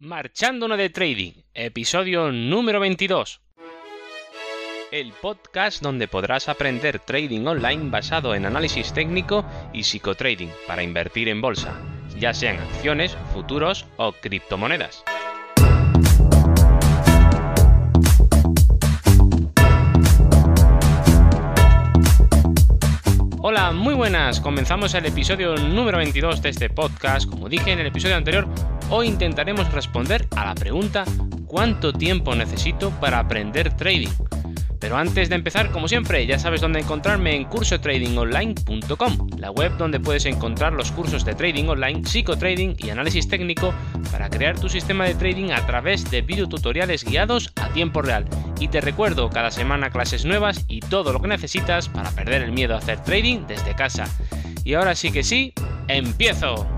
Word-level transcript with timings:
Marchándonos 0.00 0.78
de 0.78 0.90
Trading, 0.90 1.32
episodio 1.54 2.30
número 2.30 2.78
22. 2.78 3.40
El 4.92 5.12
podcast 5.12 5.82
donde 5.82 6.06
podrás 6.06 6.48
aprender 6.48 7.00
trading 7.00 7.44
online 7.44 7.90
basado 7.90 8.36
en 8.36 8.46
análisis 8.46 8.92
técnico 8.92 9.44
y 9.72 9.82
psicotrading 9.82 10.52
para 10.68 10.84
invertir 10.84 11.28
en 11.28 11.40
bolsa, 11.40 11.74
ya 12.16 12.32
sean 12.32 12.58
acciones, 12.60 13.18
futuros 13.34 13.86
o 13.96 14.12
criptomonedas. 14.12 15.02
Hola, 23.40 23.72
muy 23.72 23.94
buenas. 23.94 24.40
Comenzamos 24.40 24.94
el 24.94 25.06
episodio 25.06 25.56
número 25.56 25.98
22 25.98 26.40
de 26.40 26.50
este 26.50 26.70
podcast. 26.70 27.28
Como 27.28 27.48
dije 27.48 27.72
en 27.72 27.80
el 27.80 27.86
episodio 27.86 28.14
anterior, 28.14 28.46
hoy 28.90 29.08
intentaremos 29.08 29.72
responder 29.72 30.28
a 30.36 30.46
la 30.46 30.54
pregunta 30.54 31.04
¿cuánto 31.46 31.92
tiempo 31.92 32.34
necesito 32.34 32.90
para 33.00 33.18
aprender 33.18 33.74
trading? 33.76 34.08
Pero 34.80 34.96
antes 34.96 35.28
de 35.28 35.34
empezar, 35.34 35.70
como 35.72 35.88
siempre, 35.88 36.24
ya 36.24 36.38
sabes 36.38 36.60
dónde 36.60 36.78
encontrarme 36.78 37.34
en 37.34 37.44
cursotradingonline.com, 37.44 39.28
la 39.36 39.50
web 39.50 39.76
donde 39.76 39.98
puedes 39.98 40.24
encontrar 40.24 40.72
los 40.72 40.92
cursos 40.92 41.24
de 41.24 41.34
trading 41.34 41.64
online, 41.64 42.04
psicotrading 42.04 42.76
y 42.78 42.90
análisis 42.90 43.28
técnico 43.28 43.74
para 44.12 44.30
crear 44.30 44.58
tu 44.58 44.68
sistema 44.68 45.04
de 45.04 45.14
trading 45.14 45.50
a 45.50 45.66
través 45.66 46.08
de 46.10 46.22
videotutoriales 46.22 47.04
guiados 47.04 47.52
a 47.56 47.68
tiempo 47.70 48.02
real. 48.02 48.24
Y 48.60 48.68
te 48.68 48.80
recuerdo 48.80 49.30
cada 49.30 49.50
semana 49.50 49.90
clases 49.90 50.24
nuevas 50.24 50.64
y 50.68 50.78
todo 50.80 51.12
lo 51.12 51.20
que 51.20 51.28
necesitas 51.28 51.88
para 51.88 52.10
perder 52.12 52.42
el 52.42 52.52
miedo 52.52 52.74
a 52.74 52.78
hacer 52.78 53.02
trading 53.02 53.46
desde 53.48 53.74
casa. 53.74 54.04
Y 54.62 54.74
ahora 54.74 54.94
sí 54.94 55.10
que 55.10 55.24
sí, 55.24 55.54
empiezo. 55.88 56.77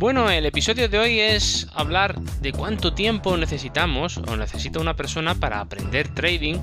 Bueno, 0.00 0.30
el 0.30 0.46
episodio 0.46 0.88
de 0.88 0.98
hoy 0.98 1.20
es 1.20 1.66
hablar 1.74 2.18
de 2.40 2.52
cuánto 2.52 2.94
tiempo 2.94 3.36
necesitamos 3.36 4.16
o 4.16 4.34
necesita 4.34 4.80
una 4.80 4.96
persona 4.96 5.34
para 5.34 5.60
aprender 5.60 6.08
trading 6.14 6.56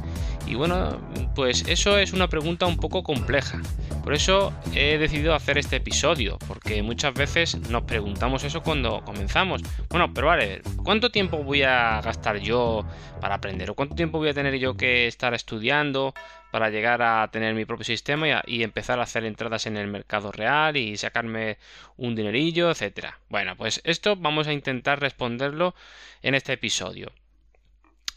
y 0.47 0.55
bueno, 0.55 0.99
pues 1.35 1.67
eso 1.67 1.97
es 1.97 2.13
una 2.13 2.27
pregunta 2.27 2.65
un 2.65 2.77
poco 2.77 3.03
compleja. 3.03 3.61
Por 4.03 4.13
eso 4.13 4.53
he 4.73 4.97
decidido 4.97 5.35
hacer 5.35 5.57
este 5.57 5.75
episodio, 5.75 6.37
porque 6.47 6.81
muchas 6.81 7.13
veces 7.13 7.55
nos 7.69 7.83
preguntamos 7.83 8.43
eso 8.45 8.63
cuando 8.63 9.03
comenzamos. 9.03 9.61
Bueno, 9.89 10.13
pero 10.13 10.27
vale, 10.27 10.61
¿cuánto 10.83 11.09
tiempo 11.11 11.43
voy 11.43 11.63
a 11.63 12.01
gastar 12.01 12.39
yo 12.39 12.85
para 13.19 13.35
aprender? 13.35 13.69
¿O 13.69 13.75
cuánto 13.75 13.95
tiempo 13.95 14.17
voy 14.19 14.29
a 14.29 14.33
tener 14.33 14.57
yo 14.57 14.77
que 14.77 15.07
estar 15.07 15.33
estudiando 15.33 16.13
para 16.51 16.69
llegar 16.69 17.01
a 17.01 17.27
tener 17.29 17.53
mi 17.53 17.65
propio 17.65 17.83
sistema 17.83 18.27
y, 18.45 18.63
empezar 18.63 18.99
a 18.99 19.03
hacer 19.03 19.25
entradas 19.25 19.65
en 19.65 19.75
el 19.75 19.87
mercado 19.87 20.31
real 20.31 20.77
y 20.77 20.95
sacarme 20.95 21.57
un 21.97 22.15
dinerillo, 22.15 22.71
etcétera? 22.71 23.19
Bueno, 23.29 23.57
pues 23.57 23.81
esto 23.83 24.15
vamos 24.15 24.47
a 24.47 24.53
intentar 24.53 25.01
responderlo 25.01 25.75
en 26.21 26.35
este 26.35 26.53
episodio. 26.53 27.11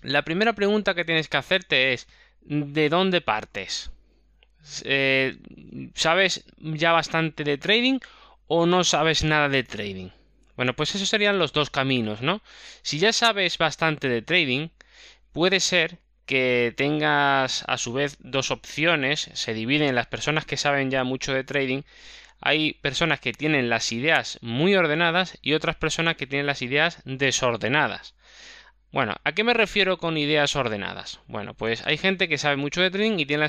La 0.02 0.22
primera 0.22 0.54
pregunta 0.54 0.94
que 0.94 1.04
tienes 1.04 1.28
que 1.28 1.36
hacerte 1.36 1.92
es 1.92 2.06
¿de 2.40 2.88
dónde 2.88 3.20
partes? 3.20 3.90
Eh, 4.84 5.36
¿Sabes 5.94 6.44
ya 6.58 6.92
bastante 6.92 7.44
de 7.44 7.58
trading 7.58 7.98
o 8.46 8.66
no 8.66 8.84
sabes 8.84 9.24
nada 9.24 9.48
de 9.48 9.62
trading? 9.62 10.10
Bueno, 10.56 10.74
pues 10.74 10.94
esos 10.94 11.08
serían 11.08 11.38
los 11.38 11.52
dos 11.52 11.70
caminos, 11.70 12.22
¿no? 12.22 12.42
Si 12.82 12.98
ya 12.98 13.12
sabes 13.12 13.58
bastante 13.58 14.08
de 14.08 14.22
trading, 14.22 14.68
puede 15.32 15.60
ser 15.60 15.98
que 16.26 16.72
tengas 16.76 17.64
a 17.66 17.76
su 17.76 17.92
vez 17.92 18.16
dos 18.20 18.50
opciones, 18.50 19.30
se 19.34 19.54
dividen 19.54 19.94
las 19.94 20.06
personas 20.06 20.44
que 20.44 20.56
saben 20.56 20.90
ya 20.90 21.04
mucho 21.04 21.32
de 21.32 21.44
trading, 21.44 21.82
hay 22.40 22.74
personas 22.74 23.20
que 23.20 23.32
tienen 23.32 23.68
las 23.68 23.92
ideas 23.92 24.38
muy 24.40 24.74
ordenadas 24.74 25.38
y 25.42 25.54
otras 25.54 25.76
personas 25.76 26.16
que 26.16 26.26
tienen 26.26 26.46
las 26.46 26.62
ideas 26.62 27.02
desordenadas. 27.04 28.14
Bueno, 28.92 29.14
¿a 29.22 29.32
qué 29.32 29.44
me 29.44 29.54
refiero 29.54 29.98
con 29.98 30.18
ideas 30.18 30.56
ordenadas? 30.56 31.20
Bueno, 31.28 31.54
pues 31.54 31.86
hay 31.86 31.96
gente 31.96 32.28
que 32.28 32.38
sabe 32.38 32.56
mucho 32.56 32.80
de 32.80 32.90
trading 32.90 33.18
y 33.18 33.26
tiene 33.26 33.46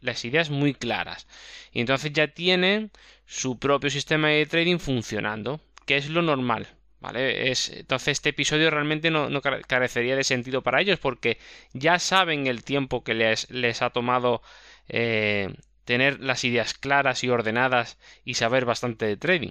las, 0.00 0.24
ideas 0.24 0.50
muy 0.50 0.74
claras. 0.74 1.26
Y 1.72 1.80
entonces 1.80 2.12
ya 2.12 2.28
tienen 2.28 2.92
su 3.26 3.58
propio 3.58 3.90
sistema 3.90 4.28
de 4.28 4.46
trading 4.46 4.78
funcionando, 4.78 5.60
que 5.86 5.96
es 5.96 6.08
lo 6.08 6.22
normal. 6.22 6.68
¿Vale? 7.00 7.50
Es, 7.50 7.68
entonces 7.68 8.08
este 8.12 8.30
episodio 8.30 8.70
realmente 8.70 9.10
no, 9.10 9.28
carecería 9.40 10.16
de 10.16 10.24
sentido 10.24 10.62
para 10.62 10.80
ellos 10.80 10.98
porque 10.98 11.38
ya 11.72 11.98
saben 11.98 12.46
el 12.46 12.64
tiempo 12.64 13.04
que 13.04 13.14
les, 13.14 13.50
les 13.50 13.82
ha 13.82 13.90
tomado 13.90 14.40
eh, 14.88 15.54
tener 15.84 16.20
las 16.20 16.42
ideas 16.44 16.74
claras 16.74 17.22
y 17.22 17.28
ordenadas 17.28 17.98
y 18.24 18.34
saber 18.34 18.64
bastante 18.64 19.06
de 19.06 19.16
trading. 19.16 19.50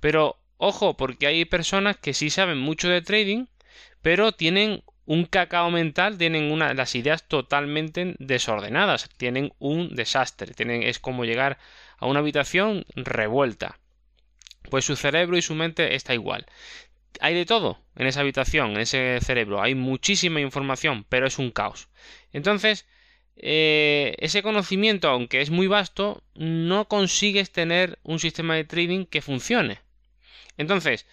Pero 0.00 0.38
ojo, 0.56 0.96
porque 0.96 1.26
hay 1.26 1.44
personas 1.44 1.96
que 1.96 2.12
sí 2.12 2.28
saben 2.28 2.58
mucho 2.58 2.88
de 2.88 3.02
trading, 3.02 3.46
pero 4.04 4.32
tienen 4.32 4.84
un 5.06 5.24
cacao 5.24 5.70
mental, 5.70 6.18
tienen 6.18 6.52
una, 6.52 6.74
las 6.74 6.94
ideas 6.94 7.26
totalmente 7.26 8.14
desordenadas, 8.18 9.08
tienen 9.16 9.54
un 9.58 9.94
desastre, 9.94 10.52
tienen, 10.52 10.82
es 10.82 10.98
como 10.98 11.24
llegar 11.24 11.56
a 11.96 12.06
una 12.06 12.20
habitación 12.20 12.84
revuelta. 12.96 13.78
Pues 14.68 14.84
su 14.84 14.94
cerebro 14.94 15.38
y 15.38 15.42
su 15.42 15.54
mente 15.54 15.94
está 15.94 16.12
igual. 16.12 16.44
Hay 17.20 17.34
de 17.34 17.46
todo 17.46 17.80
en 17.96 18.06
esa 18.06 18.20
habitación, 18.20 18.72
en 18.72 18.80
ese 18.80 19.20
cerebro, 19.22 19.62
hay 19.62 19.74
muchísima 19.74 20.38
información, 20.42 21.06
pero 21.08 21.26
es 21.26 21.38
un 21.38 21.50
caos. 21.50 21.88
Entonces, 22.30 22.86
eh, 23.36 24.16
ese 24.18 24.42
conocimiento, 24.42 25.08
aunque 25.08 25.40
es 25.40 25.48
muy 25.48 25.66
vasto, 25.66 26.22
no 26.34 26.88
consigues 26.88 27.52
tener 27.52 27.98
un 28.02 28.18
sistema 28.18 28.54
de 28.54 28.64
trading 28.64 29.06
que 29.06 29.22
funcione. 29.22 29.80
Entonces, 30.58 31.06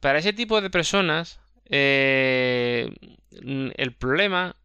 para 0.00 0.20
ese 0.20 0.32
tipo 0.32 0.62
de 0.62 0.70
personas, 0.70 1.38
eh, 1.70 2.92
el 3.30 3.92
problema 3.94 4.56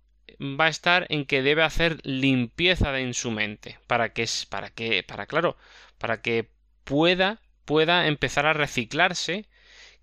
va 0.41 0.65
a 0.65 0.69
estar 0.69 1.05
en 1.09 1.25
que 1.25 1.41
debe 1.41 1.63
hacer 1.63 1.99
limpieza 2.03 2.99
en 2.99 3.13
su 3.13 3.31
mente 3.31 3.79
para 3.87 4.13
que 4.13 4.27
para 4.49 4.69
que 4.69 5.03
para 5.03 5.27
claro 5.27 5.55
para 5.97 6.21
que 6.21 6.49
pueda 6.83 7.39
pueda 7.65 8.07
empezar 8.07 8.45
a 8.45 8.53
reciclarse 8.53 9.45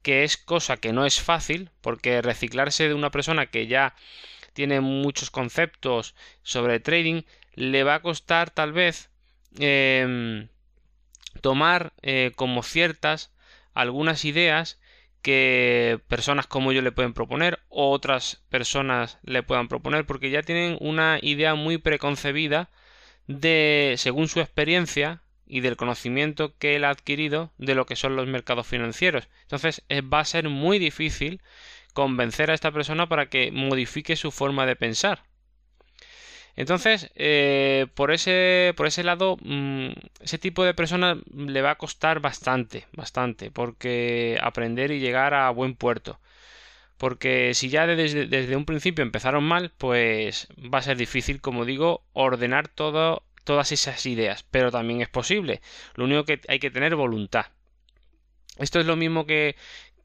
que 0.03 0.25
es 0.25 0.37
cosa 0.37 0.77
que 0.77 0.93
no 0.93 1.05
es 1.05 1.21
fácil 1.21 1.71
porque 1.81 2.23
reciclarse 2.23 2.89
de 2.89 2.95
una 2.95 3.11
persona 3.11 3.47
que 3.47 3.67
ya 3.67 3.95
tiene 4.53 4.81
muchos 4.81 5.31
conceptos 5.31 6.15
sobre 6.43 6.81
trading 6.81 7.23
le 7.55 7.85
va 7.85 7.97
a 7.97 8.03
costar 8.03 8.51
tal 8.51 8.73
vez 8.73 9.11
em, 9.59 10.49
tomar 11.41 11.93
eh, 12.03 12.33
como 12.37 12.62
ciertas 12.62 13.33
algunas 13.75 14.25
ideas 14.25 14.79
que 15.22 16.00
personas 16.09 16.47
como 16.47 16.72
yo 16.72 16.83
le 16.83 16.93
pueden 16.93 17.15
proponer 17.15 17.60
o 17.69 17.91
otras 17.91 18.43
personas 18.50 19.19
le 19.22 19.43
puedan 19.43 19.69
proponer 19.69 20.05
porque 20.05 20.31
ya 20.31 20.43
tienen 20.43 20.77
una 20.81 21.19
idea 21.22 21.55
muy 21.55 21.78
preconcebida 21.78 22.71
de 23.28 23.94
según 23.99 24.28
su 24.28 24.41
experiencia 24.41 25.22
y 25.47 25.61
del 25.61 25.77
conocimiento 25.77 26.56
que 26.59 26.77
él 26.77 26.84
ha 26.84 26.91
adquirido 26.91 27.53
de 27.59 27.75
lo 27.75 27.87
que 27.87 27.97
son 27.97 28.16
los 28.16 28.27
mercados 28.27 28.66
financieros. 28.66 29.28
Entonces 29.43 29.82
va 30.12 30.21
a 30.21 30.25
ser 30.25 30.49
muy 30.49 30.78
difícil 30.78 31.41
convencer 31.93 32.50
a 32.50 32.55
esta 32.55 32.72
persona 32.72 33.09
para 33.09 33.27
que 33.27 33.53
modifique 33.53 34.16
su 34.16 34.31
forma 34.31 34.66
de 34.66 34.77
pensar. 34.77 35.22
Entonces, 36.57 37.11
eh, 37.15 37.87
por, 37.95 38.11
ese, 38.13 38.75
por 38.77 38.87
ese 38.87 39.05
lado, 39.05 39.39
mm, 39.43 39.89
ese 40.21 40.39
tipo 40.39 40.65
de 40.65 40.75
persona 40.75 41.19
le 41.35 41.63
va 41.63 41.73
a 41.73 41.79
costar 41.79 42.21
bastante, 42.21 42.87
bastante, 42.93 43.51
porque 43.51 44.39
aprender 44.43 44.91
y 44.91 45.01
llegar 45.01 45.35
a 45.35 45.51
buen 45.51 45.75
puerto. 45.75 46.21
Porque 46.99 47.55
si 47.55 47.69
ya 47.71 47.87
desde, 47.87 48.27
desde 48.27 48.57
un 48.57 48.65
principio 48.67 49.03
empezaron 49.03 49.45
mal, 49.45 49.73
pues 49.79 50.49
va 50.73 50.79
a 50.79 50.83
ser 50.83 50.97
difícil, 50.97 51.41
como 51.41 51.65
digo, 51.65 52.05
ordenar 52.12 52.69
todas 52.69 53.73
esas 53.73 54.07
ideas. 54.07 54.45
Pero 54.51 54.71
también 54.71 55.03
es 55.03 55.09
posible. 55.09 55.62
Lo 55.97 56.05
único 56.05 56.25
que 56.25 56.41
hay 56.49 56.59
que 56.61 56.71
tener 56.71 56.94
voluntad. 56.97 57.47
Esto 58.59 58.81
es 58.81 58.87
lo 58.87 58.97
mismo 58.97 59.26
que, 59.26 59.56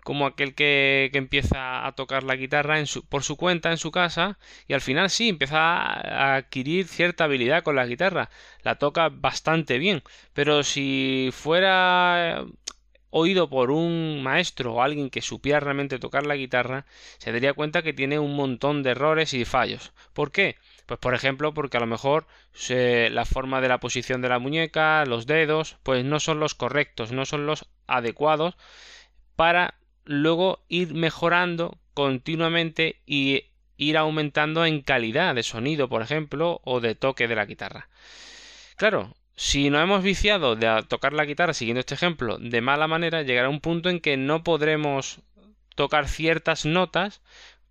como 0.07 0.25
aquel 0.25 0.55
que, 0.55 1.11
empieza 1.13 1.85
a 1.85 1.91
tocar 1.91 2.23
la 2.23 2.37
guitarra 2.37 2.81
por 3.09 3.23
su 3.23 3.35
cuenta 3.35 3.71
en 3.71 3.77
su 3.77 3.91
casa 3.91 4.39
y 4.65 4.73
al 4.73 4.79
final 4.79 5.09
sí 5.09 5.27
empieza 5.27 5.57
a 5.57 6.35
adquirir 6.35 6.87
cierta 6.87 7.25
habilidad 7.25 7.61
con 7.61 7.75
la 7.75 7.85
guitarra, 7.85 8.29
la 8.63 8.75
toca 8.75 9.09
bastante 9.09 9.79
bien, 9.79 10.03
pero 10.31 10.63
si 10.63 11.29
fuera 11.33 12.45
oído 13.09 13.49
por 13.49 13.69
un 13.69 14.23
maestro 14.23 14.75
o 14.75 14.81
alguien 14.81 15.09
que 15.09 15.21
supiera 15.21 15.59
realmente 15.59 15.99
tocar 15.99 16.25
la 16.25 16.37
guitarra, 16.37 16.85
se 17.17 17.33
daría 17.33 17.53
cuenta 17.53 17.81
que 17.81 17.91
tiene 17.91 18.17
un 18.17 18.33
montón 18.33 18.83
de 18.83 18.91
errores 18.91 19.33
y 19.33 19.43
fallos. 19.43 19.91
¿Por 20.13 20.31
qué? 20.31 20.55
Pues 20.85 21.01
por 21.01 21.15
ejemplo 21.15 21.53
porque 21.53 21.75
a 21.75 21.81
lo 21.81 21.85
mejor 21.85 22.27
la 22.69 23.25
forma 23.25 23.59
de 23.59 23.67
la 23.67 23.81
posición 23.81 24.21
de 24.21 24.29
la 24.29 24.39
muñeca, 24.39 25.03
los 25.05 25.25
dedos, 25.27 25.77
pues 25.83 26.05
no 26.05 26.21
son 26.21 26.39
los 26.39 26.55
correctos, 26.55 27.11
no 27.11 27.25
son 27.25 27.45
los 27.45 27.67
adecuados 27.87 28.55
para 29.35 29.75
luego 30.07 30.63
ir 30.67 30.93
mejorando 30.93 31.77
continuamente 31.93 33.01
y 33.05 33.43
ir 33.77 33.97
aumentando 33.97 34.65
en 34.65 34.81
calidad 34.81 35.35
de 35.35 35.43
sonido, 35.43 35.87
por 35.87 36.01
ejemplo, 36.01 36.61
o 36.63 36.79
de 36.79 36.95
toque 36.95 37.27
de 37.27 37.35
la 37.35 37.45
guitarra. 37.45 37.89
Claro, 38.75 39.15
si 39.35 39.69
no 39.69 39.79
hemos 39.79 40.01
viciado 40.01 40.55
de 40.55 40.83
tocar 40.87 41.13
la 41.13 41.25
guitarra, 41.25 41.53
siguiendo 41.53 41.79
este 41.79 41.93
ejemplo, 41.93 42.37
de 42.39 42.61
mala 42.61 42.87
manera, 42.87 43.21
llegará 43.21 43.49
un 43.49 43.61
punto 43.61 43.89
en 43.89 43.99
que 43.99 44.17
no 44.17 44.43
podremos 44.43 45.19
tocar 45.75 46.07
ciertas 46.07 46.65
notas 46.65 47.21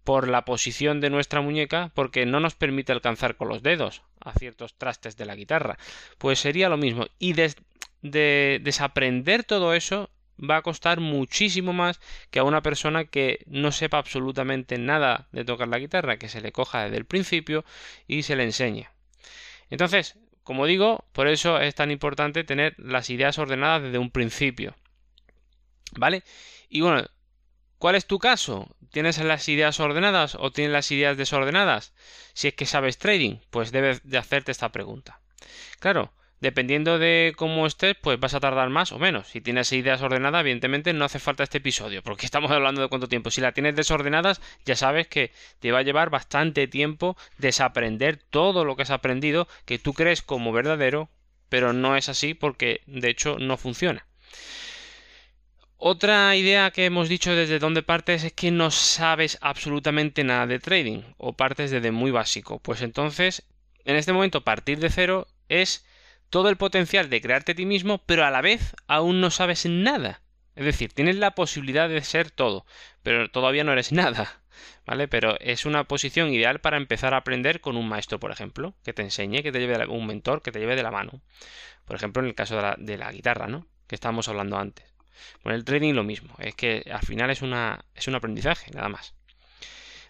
por 0.04 0.28
la 0.28 0.44
posición 0.44 1.00
de 1.00 1.10
nuestra 1.10 1.40
muñeca 1.40 1.90
porque 1.94 2.26
no 2.26 2.38
nos 2.38 2.54
permite 2.54 2.92
alcanzar 2.92 3.36
con 3.36 3.48
los 3.48 3.64
dedos 3.64 4.02
a 4.20 4.32
ciertos 4.32 4.74
trastes 4.78 5.16
de 5.16 5.26
la 5.26 5.34
guitarra. 5.34 5.78
Pues 6.18 6.38
sería 6.38 6.68
lo 6.68 6.76
mismo. 6.76 7.06
Y 7.18 7.32
de 7.32 8.60
desaprender 8.62 9.42
todo 9.42 9.74
eso 9.74 10.10
va 10.38 10.58
a 10.58 10.62
costar 10.62 11.00
muchísimo 11.00 11.72
más 11.72 12.00
que 12.30 12.38
a 12.38 12.44
una 12.44 12.62
persona 12.62 13.04
que 13.04 13.44
no 13.46 13.72
sepa 13.72 13.98
absolutamente 13.98 14.78
nada 14.78 15.28
de 15.32 15.44
tocar 15.44 15.68
la 15.68 15.78
guitarra, 15.78 16.18
que 16.18 16.28
se 16.28 16.40
le 16.40 16.52
coja 16.52 16.84
desde 16.84 16.96
el 16.98 17.06
principio 17.06 17.64
y 18.06 18.22
se 18.22 18.36
le 18.36 18.44
enseñe. 18.44 18.88
Entonces, 19.70 20.16
como 20.42 20.66
digo, 20.66 21.04
por 21.12 21.28
eso 21.28 21.60
es 21.60 21.74
tan 21.74 21.90
importante 21.90 22.44
tener 22.44 22.74
las 22.78 23.10
ideas 23.10 23.38
ordenadas 23.38 23.82
desde 23.82 23.98
un 23.98 24.10
principio. 24.10 24.76
¿Vale? 25.92 26.22
Y 26.68 26.82
bueno, 26.82 27.04
¿cuál 27.78 27.96
es 27.96 28.06
tu 28.06 28.18
caso? 28.18 28.68
¿Tienes 28.92 29.18
las 29.18 29.48
ideas 29.48 29.80
ordenadas 29.80 30.36
o 30.38 30.52
tienes 30.52 30.72
las 30.72 30.90
ideas 30.90 31.16
desordenadas? 31.16 31.94
Si 32.32 32.48
es 32.48 32.54
que 32.54 32.66
sabes 32.66 32.98
trading, 32.98 33.38
pues 33.50 33.72
debes 33.72 34.08
de 34.08 34.18
hacerte 34.18 34.52
esta 34.52 34.70
pregunta. 34.70 35.20
Claro, 35.80 36.12
Dependiendo 36.40 36.98
de 36.98 37.32
cómo 37.36 37.66
estés, 37.66 37.96
pues 38.00 38.20
vas 38.20 38.34
a 38.34 38.40
tardar 38.40 38.68
más 38.68 38.92
o 38.92 38.98
menos. 38.98 39.28
Si 39.28 39.40
tienes 39.40 39.72
ideas 39.72 40.02
ordenadas, 40.02 40.42
evidentemente 40.42 40.92
no 40.92 41.06
hace 41.06 41.18
falta 41.18 41.42
este 41.42 41.58
episodio, 41.58 42.02
porque 42.02 42.26
estamos 42.26 42.50
hablando 42.50 42.82
de 42.82 42.88
cuánto 42.88 43.08
tiempo. 43.08 43.30
Si 43.30 43.40
la 43.40 43.52
tienes 43.52 43.74
desordenadas, 43.74 44.40
ya 44.64 44.76
sabes 44.76 45.08
que 45.08 45.32
te 45.60 45.72
va 45.72 45.78
a 45.78 45.82
llevar 45.82 46.10
bastante 46.10 46.68
tiempo 46.68 47.16
desaprender 47.38 48.18
todo 48.18 48.64
lo 48.64 48.76
que 48.76 48.82
has 48.82 48.90
aprendido 48.90 49.48
que 49.64 49.78
tú 49.78 49.94
crees 49.94 50.20
como 50.20 50.52
verdadero, 50.52 51.08
pero 51.48 51.72
no 51.72 51.96
es 51.96 52.08
así 52.08 52.34
porque 52.34 52.82
de 52.86 53.08
hecho 53.08 53.38
no 53.38 53.56
funciona. 53.56 54.06
Otra 55.78 56.34
idea 56.36 56.70
que 56.70 56.86
hemos 56.86 57.08
dicho 57.08 57.34
desde 57.34 57.58
donde 57.58 57.82
partes 57.82 58.24
es 58.24 58.32
que 58.32 58.50
no 58.50 58.70
sabes 58.70 59.38
absolutamente 59.42 60.24
nada 60.24 60.46
de 60.46 60.58
trading 60.58 61.02
o 61.18 61.34
partes 61.34 61.70
desde 61.70 61.92
muy 61.92 62.10
básico. 62.10 62.58
Pues 62.60 62.80
entonces, 62.80 63.42
en 63.84 63.96
este 63.96 64.14
momento 64.14 64.42
partir 64.42 64.78
de 64.80 64.90
cero 64.90 65.28
es 65.48 65.84
todo 66.30 66.48
el 66.48 66.56
potencial 66.56 67.08
de 67.10 67.20
crearte 67.20 67.52
a 67.52 67.54
ti 67.54 67.66
mismo, 67.66 68.02
pero 68.06 68.24
a 68.24 68.30
la 68.30 68.40
vez 68.40 68.74
aún 68.86 69.20
no 69.20 69.30
sabes 69.30 69.66
nada. 69.66 70.22
Es 70.54 70.64
decir, 70.64 70.92
tienes 70.92 71.16
la 71.16 71.32
posibilidad 71.32 71.88
de 71.88 72.02
ser 72.02 72.30
todo, 72.30 72.64
pero 73.02 73.30
todavía 73.30 73.64
no 73.64 73.72
eres 73.72 73.92
nada. 73.92 74.40
¿Vale? 74.86 75.06
Pero 75.06 75.38
es 75.40 75.66
una 75.66 75.84
posición 75.84 76.32
ideal 76.32 76.60
para 76.60 76.78
empezar 76.78 77.12
a 77.12 77.18
aprender 77.18 77.60
con 77.60 77.76
un 77.76 77.88
maestro, 77.88 78.18
por 78.18 78.30
ejemplo, 78.30 78.74
que 78.84 78.94
te 78.94 79.02
enseñe, 79.02 79.42
que 79.42 79.52
te 79.52 79.58
lleve 79.58 79.86
un 79.86 80.06
mentor, 80.06 80.42
que 80.42 80.52
te 80.52 80.60
lleve 80.60 80.76
de 80.76 80.82
la 80.82 80.90
mano. 80.90 81.20
Por 81.84 81.96
ejemplo, 81.96 82.22
en 82.22 82.28
el 82.28 82.34
caso 82.34 82.56
de 82.78 82.96
la, 82.96 83.12
guitarra, 83.12 83.48
¿no? 83.48 83.66
Que 83.86 83.94
estábamos 83.94 84.28
hablando 84.28 84.56
antes. 84.56 84.86
Con 85.42 85.52
el 85.52 85.64
trading 85.64 85.92
lo 85.92 86.04
mismo, 86.04 86.34
es 86.38 86.54
que 86.54 86.84
al 86.90 87.04
final 87.04 87.30
es, 87.30 87.42
una, 87.42 87.84
es 87.94 88.08
un 88.08 88.14
aprendizaje, 88.14 88.70
nada 88.70 88.88
más. 88.88 89.14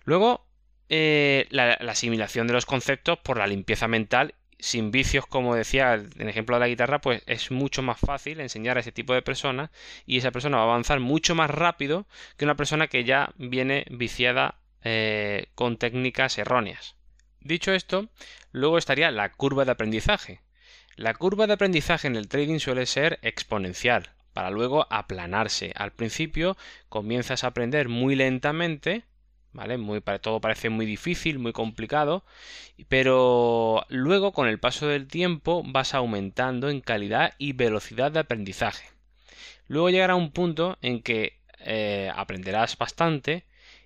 Luego, 0.04 0.46
eh, 0.88 1.46
la, 1.50 1.72
asimilación 1.72 2.46
de 2.46 2.52
los 2.52 2.66
conceptos 2.66 3.18
por 3.18 3.38
la 3.38 3.46
limpieza 3.48 3.88
mental 3.88 4.34
sin 4.58 4.91
vicios, 4.91 5.26
como 5.26 5.55
decía 5.55 5.94
en 5.94 6.11
el 6.19 6.29
ejemplo 6.29 6.56
de 6.56 6.61
la 6.61 6.69
guitarra, 6.69 7.00
pues 7.00 7.23
es 7.26 7.50
mucho 7.50 7.82
más 7.82 7.99
fácil 7.99 8.41
enseñar 8.41 8.76
a 8.76 8.81
ese 8.81 8.93
tipo 8.93 9.14
de 9.14 9.23
personas 9.23 9.70
y 10.06 10.19
esa 10.19 10.31
persona 10.31 10.56
va 10.56 10.64
a 10.64 10.67
avanzar 10.67 11.00
mucho 11.00 11.35
más 11.35 11.50
rápido 11.50 12.06
que 12.37 12.44
una 12.44 12.56
persona 12.56 12.88
que 12.88 13.05
ya 13.05 13.32
viene 13.37 13.87
viciada 13.91 14.56
eh, 14.82 15.47
con 15.55 15.76
técnicas 15.76 16.38
erróneas. 16.38 16.97
Dicho 17.41 17.73
esto, 17.73 18.08
luego 18.53 18.79
estaría 18.79 19.11
la 19.11 19.31
curva 19.32 19.64
de 19.64 19.73
aprendizaje. 19.73 20.41
La 20.97 21.14
curva 21.14 21.47
de 21.47 21.52
aprendizaje 21.52 22.06
en 22.06 22.17
el 22.17 22.29
trading 22.29 22.59
suele 22.59 22.87
ser 22.87 23.19
exponencial, 23.23 24.11
para 24.32 24.50
luego 24.50 24.87
aplanarse. 24.91 25.73
Al 25.76 25.93
principio 25.93 26.56
comienzas 26.88 27.44
a 27.44 27.49
aprender 27.49 27.88
muy 27.88 28.17
lentamente, 28.17 29.05
¿vale? 29.56 29.79
Muy, 29.79 30.00
todo 30.20 30.41
parece 30.41 30.69
muy 30.69 30.87
difícil, 30.87 31.38
muy 31.38 31.53
complicado, 31.53 32.25
pero 32.88 33.85
luego 33.88 34.32
con 34.32 34.49
el 34.49 34.61
paso 34.61 34.87
del 34.87 35.08
tiempo 35.08 35.62
vas 35.67 35.94
aumentando 35.94 36.69
en 36.70 36.81
calidad 36.81 37.35
y 37.38 37.53
velocidad 37.55 38.12
de 38.12 38.20
aprendizaje. 38.20 38.87
Luego 39.69 39.91
llegará 39.91 40.14
un 40.14 40.31
punto 40.31 40.79
en 40.82 41.03
que 41.03 41.38
eh, 41.61 42.11
aprenderás 42.14 42.79
bastante 42.79 43.44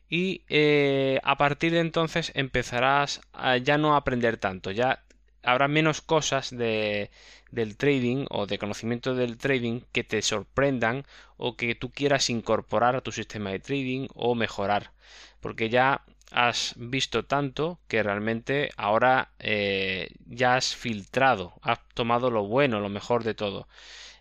y 0.08 0.43
eh, 0.49 1.20
a 1.22 1.37
partir 1.38 1.73
de 1.73 1.81
entonces 1.81 2.32
empezarás 2.34 3.20
a 3.32 3.56
ya 3.56 3.78
no 3.78 3.96
aprender 3.96 4.37
tanto, 4.37 4.73
ya 4.73 5.05
habrá 5.42 5.69
menos 5.69 6.00
cosas 6.00 6.50
de, 6.50 7.10
del 7.50 7.76
trading 7.76 8.26
o 8.31 8.46
de 8.46 8.58
conocimiento 8.58 9.14
del 9.14 9.38
trading 9.38 9.81
que 9.92 10.04
te 10.04 10.22
sorprendan 10.22 11.04
o 11.37 11.56
que 11.56 11.75
tú 11.75 11.90
quieras 11.90 12.31
incorporar 12.31 12.96
a 12.96 13.00
tu 13.02 13.12
sistema 13.12 13.50
de 13.50 13.60
trading 13.60 14.08
o 14.14 14.34
mejorar 14.34 14.92
porque 15.40 15.69
ya 15.69 16.02
has 16.31 16.75
visto 16.76 17.25
tanto 17.25 17.81
que 17.88 18.02
realmente 18.02 18.70
ahora 18.76 19.31
eh, 19.40 20.10
ya 20.26 20.54
has 20.56 20.76
filtrado, 20.76 21.54
has 21.62 21.81
tomado 21.94 22.31
lo 22.31 22.44
bueno, 22.44 22.81
lo 22.81 22.88
mejor 22.88 23.25
de 23.25 23.34
todo. 23.34 23.66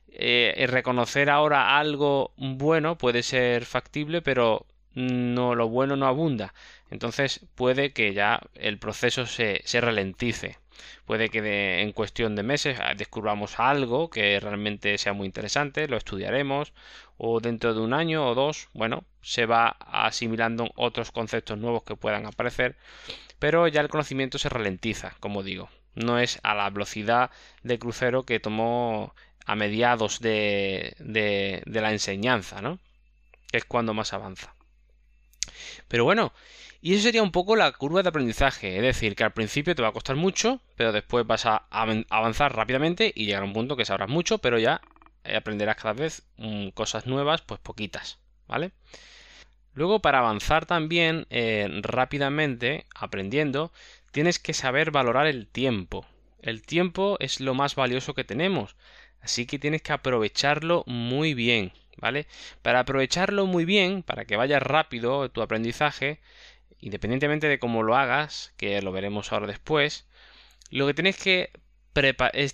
Eh, 0.09 0.65
reconocer 0.69 1.29
ahora 1.29 1.79
algo 1.79 2.33
bueno 2.37 2.97
puede 2.97 3.23
ser 3.23 3.65
factible, 3.65 4.21
pero 4.21 4.65
no 4.95 5.55
lo 5.55 5.69
bueno 5.69 5.95
no 5.97 6.07
abunda. 6.07 6.53
Entonces 6.91 7.45
puede 7.55 7.93
que 7.93 8.13
ya 8.13 8.41
el 8.55 8.79
proceso 8.79 9.25
se, 9.27 9.61
se 9.65 9.81
ralentice. 9.81 10.58
Puede 11.05 11.29
que 11.29 11.81
en 11.81 11.91
cuestión 11.91 12.35
de 12.35 12.43
meses 12.43 12.79
ah, 12.81 12.93
descubramos 12.95 13.59
algo 13.59 14.09
que 14.09 14.39
realmente 14.39 14.97
sea 14.97 15.13
muy 15.13 15.25
interesante, 15.25 15.87
lo 15.87 15.97
estudiaremos, 15.97 16.73
o 17.17 17.39
dentro 17.39 17.73
de 17.73 17.81
un 17.81 17.93
año 17.93 18.27
o 18.27 18.35
dos, 18.35 18.69
bueno, 18.73 19.03
se 19.21 19.45
va 19.45 19.69
asimilando 19.79 20.71
otros 20.75 21.11
conceptos 21.11 21.57
nuevos 21.57 21.83
que 21.83 21.95
puedan 21.95 22.25
aparecer, 22.25 22.77
pero 23.39 23.67
ya 23.67 23.81
el 23.81 23.89
conocimiento 23.89 24.37
se 24.37 24.49
ralentiza, 24.49 25.15
como 25.19 25.43
digo. 25.43 25.69
No 25.95 26.19
es 26.19 26.39
a 26.43 26.55
la 26.55 26.69
velocidad 26.69 27.31
de 27.63 27.79
crucero 27.79 28.23
que 28.23 28.39
tomó 28.39 29.13
a 29.45 29.55
mediados 29.55 30.19
de, 30.19 30.95
de, 30.99 31.63
de 31.65 31.81
la 31.81 31.91
enseñanza, 31.91 32.61
¿no? 32.61 32.79
Que 33.51 33.57
es 33.57 33.65
cuando 33.65 33.93
más 33.93 34.13
avanza. 34.13 34.53
Pero 35.87 36.03
bueno, 36.03 36.31
y 36.81 36.93
eso 36.93 37.03
sería 37.03 37.23
un 37.23 37.31
poco 37.31 37.55
la 37.55 37.71
curva 37.73 38.03
de 38.03 38.09
aprendizaje, 38.09 38.77
es 38.77 38.81
decir, 38.81 39.15
que 39.15 39.23
al 39.23 39.33
principio 39.33 39.75
te 39.75 39.81
va 39.81 39.89
a 39.89 39.93
costar 39.93 40.15
mucho, 40.15 40.61
pero 40.75 40.91
después 40.91 41.27
vas 41.27 41.45
a 41.45 41.67
avanzar 41.69 42.55
rápidamente 42.55 43.11
y 43.13 43.25
llegar 43.25 43.43
a 43.43 43.45
un 43.45 43.53
punto 43.53 43.75
que 43.75 43.85
sabrás 43.85 44.09
mucho, 44.09 44.37
pero 44.37 44.57
ya 44.59 44.81
eh, 45.25 45.35
aprenderás 45.35 45.75
cada 45.75 45.93
vez 45.93 46.23
mm, 46.37 46.69
cosas 46.69 47.05
nuevas, 47.05 47.41
pues 47.41 47.59
poquitas, 47.59 48.19
¿vale? 48.47 48.71
Luego, 49.73 49.99
para 49.99 50.19
avanzar 50.19 50.65
también 50.65 51.27
eh, 51.29 51.67
rápidamente, 51.81 52.85
aprendiendo, 52.95 53.71
tienes 54.11 54.39
que 54.39 54.53
saber 54.53 54.91
valorar 54.91 55.27
el 55.27 55.47
tiempo. 55.47 56.05
El 56.41 56.61
tiempo 56.61 57.17
es 57.19 57.41
lo 57.41 57.53
más 57.53 57.75
valioso 57.75 58.13
que 58.13 58.23
tenemos, 58.23 58.75
así 59.21 59.45
que 59.45 59.59
tienes 59.59 59.81
que 59.81 59.91
aprovecharlo 59.91 60.83
muy 60.87 61.33
bien, 61.33 61.73
¿vale? 61.97 62.25
Para 62.61 62.79
aprovecharlo 62.79 63.45
muy 63.45 63.65
bien, 63.65 64.03
para 64.03 64.25
que 64.25 64.37
vaya 64.37 64.59
rápido 64.59 65.29
tu 65.29 65.41
aprendizaje, 65.41 66.19
independientemente 66.79 67.47
de 67.47 67.59
cómo 67.59 67.83
lo 67.83 67.95
hagas, 67.95 68.53
que 68.57 68.81
lo 68.81 68.91
veremos 68.91 69.31
ahora 69.31 69.47
después, 69.47 70.07
lo 70.71 70.87
que 70.87 70.93
tienes 70.93 71.17
que, 71.17 71.51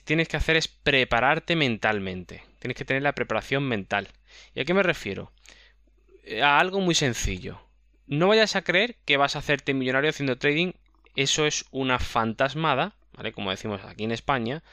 tienes 0.03 0.27
que 0.27 0.37
hacer 0.37 0.55
es 0.55 0.67
prepararte 0.67 1.55
mentalmente. 1.55 2.43
Tienes 2.59 2.77
que 2.77 2.85
tener 2.85 3.03
la 3.03 3.13
preparación 3.13 3.63
mental. 3.63 4.07
¿Y 4.53 4.61
a 4.61 4.65
qué 4.65 4.73
me 4.73 4.83
refiero? 4.83 5.31
A 6.41 6.59
algo 6.59 6.79
muy 6.79 6.95
sencillo. 6.95 7.61
No 8.07 8.27
vayas 8.27 8.55
a 8.55 8.63
creer 8.63 8.95
que 9.05 9.17
vas 9.17 9.35
a 9.35 9.39
hacerte 9.39 9.73
millonario 9.73 10.09
haciendo 10.09 10.37
trading. 10.37 10.73
Eso 11.15 11.45
es 11.45 11.65
una 11.71 11.99
fantasmada, 11.99 12.95
¿vale? 13.13 13.31
Como 13.31 13.51
decimos 13.51 13.81
aquí 13.83 14.03
en 14.03 14.11
España. 14.11 14.63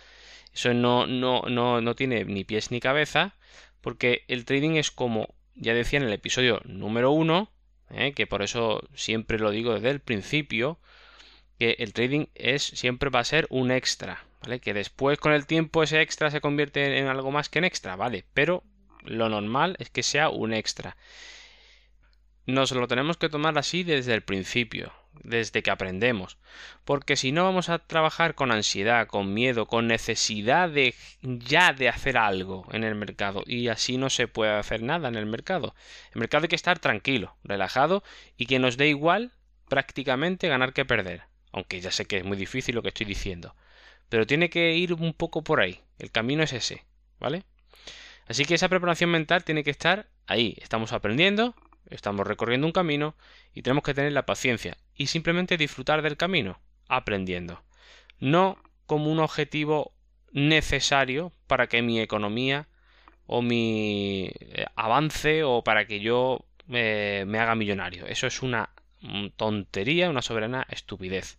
Eso 0.55 0.73
no, 0.75 1.07
no, 1.07 1.43
no, 1.43 1.81
no 1.81 1.95
tiene 1.95 2.25
ni 2.25 2.45
pies 2.45 2.71
ni 2.71 2.81
cabeza. 2.81 3.35
Porque 3.81 4.25
el 4.29 4.45
trading 4.45 4.77
es 4.77 4.91
como, 4.91 5.35
ya 5.55 5.75
decía 5.75 5.99
en 5.99 6.07
el 6.07 6.13
episodio 6.13 6.61
número 6.65 7.11
uno, 7.11 7.51
¿eh? 7.93 8.13
que 8.15 8.27
por 8.27 8.43
eso 8.43 8.83
siempre 8.95 9.39
lo 9.39 9.51
digo 9.51 9.75
desde 9.75 9.91
el 9.91 10.01
principio, 10.01 10.79
que 11.59 11.77
el 11.79 11.93
trading 11.93 12.27
es 12.35 12.63
siempre 12.63 13.11
va 13.11 13.21
a 13.21 13.25
ser 13.25 13.47
un 13.51 13.71
extra, 13.71 14.25
¿vale? 14.43 14.61
Que 14.61 14.75
después 14.75 15.19
con 15.19 15.33
el 15.33 15.47
tiempo 15.47 15.83
ese 15.83 16.01
extra 16.01 16.31
se 16.31 16.41
convierte 16.41 16.99
en 16.99 17.07
algo 17.07 17.31
más 17.31 17.49
que 17.49 17.59
en 17.59 17.65
extra, 17.65 17.97
¿vale? 17.97 18.25
Pero 18.35 18.65
lo 19.05 19.29
normal 19.29 19.77
es 19.79 19.91
que 19.91 20.03
sea 20.03 20.29
un 20.29 20.53
extra. 20.55 20.97
Nos 22.47 22.73
lo 22.73 22.89
tenemos 22.89 23.17
que 23.17 23.29
tomar 23.29 23.57
así 23.59 23.85
desde 23.85 24.15
el 24.15 24.23
principio 24.23 24.93
desde 25.23 25.63
que 25.63 25.71
aprendemos. 25.71 26.39
Porque 26.85 27.17
si 27.17 27.33
no 27.33 27.45
vamos 27.45 27.69
a 27.69 27.79
trabajar 27.79 28.35
con 28.35 28.53
ansiedad, 28.53 29.07
con 29.07 29.35
miedo, 29.35 29.67
con 29.67 29.87
necesidad 29.87 30.69
de 30.69 30.95
ya 31.23 31.73
de 31.73 31.89
hacer 31.89 32.17
algo 32.19 32.67
en 32.73 32.85
el 32.85 32.95
mercado. 32.95 33.43
Y 33.47 33.69
así 33.69 33.99
no 33.99 34.11
se 34.11 34.29
puede 34.29 34.53
hacer 34.53 34.83
nada 34.83 35.09
en 35.09 35.17
el 35.17 35.27
mercado. 35.27 35.75
El 36.15 36.21
mercado 36.21 36.45
hay 36.45 36.49
que 36.49 36.57
estar 36.57 36.79
tranquilo, 36.79 37.37
relajado 37.45 38.03
y 38.37 38.47
que 38.47 38.59
nos 38.59 38.77
dé 38.77 38.89
igual 38.89 39.33
prácticamente 39.69 40.49
ganar 40.49 40.73
que 40.73 40.85
perder. 40.85 41.23
Aunque 41.53 41.81
ya 41.81 41.91
sé 41.91 42.07
que 42.07 42.19
es 42.19 42.25
muy 42.25 42.37
difícil 42.37 42.75
lo 42.75 42.83
que 42.83 42.89
estoy 42.89 43.07
diciendo. 43.07 43.55
pero 44.09 44.27
tiene 44.27 44.51
que 44.51 44.75
ir 44.77 44.93
un 44.93 45.15
poco 45.15 45.43
por 45.43 45.61
ahí. 45.61 45.81
El 45.99 46.11
camino 46.11 46.43
es 46.43 46.53
ese, 46.53 46.85
¿vale? 47.19 47.45
Así 48.27 48.45
que 48.45 48.55
esa 48.55 48.69
preparación 48.69 49.11
mental 49.11 49.45
tiene 49.45 49.65
que 49.65 49.71
estar 49.71 50.07
ahí. 50.27 50.57
Estamos 50.61 50.93
aprendiendo, 50.93 51.55
estamos 51.93 52.27
recorriendo 52.27 52.67
un 52.67 52.73
camino 52.73 53.15
y 53.55 53.63
tenemos 53.63 53.85
que 53.85 53.95
tener 53.95 54.13
la 54.13 54.27
paciencia 54.27 54.77
y 54.95 55.07
simplemente 55.07 55.57
disfrutar 55.57 56.03
del 56.03 56.17
camino, 56.17 56.61
aprendiendo. 56.89 57.63
No 58.19 58.59
como 58.87 59.11
un 59.11 59.21
objetivo 59.21 59.93
necesario 60.33 61.33
para 61.47 61.67
que 61.69 61.83
mi 61.83 62.01
economía 62.01 62.69
o 63.27 63.43
mi 63.43 64.31
eh, 64.41 64.67
avance 64.77 65.45
o 65.45 65.63
para 65.63 65.87
que 65.87 66.01
yo 66.01 66.45
eh, 66.71 67.25
me 67.27 67.39
haga 67.39 67.55
millonario. 67.55 68.07
Eso 68.07 68.27
es 68.27 68.43
una 68.43 68.71
tontería, 69.37 70.11
una 70.11 70.23
soberana 70.23 70.67
estupidez. 70.71 71.39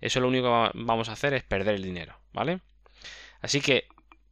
Eso 0.00 0.20
lo 0.20 0.28
único 0.28 0.70
que 0.72 0.78
vamos 0.78 1.08
a 1.08 1.12
hacer 1.12 1.34
es 1.34 1.44
perder 1.44 1.76
el 1.76 1.82
dinero, 1.82 2.18
¿vale? 2.32 2.60
Así 3.40 3.60
que 3.60 3.86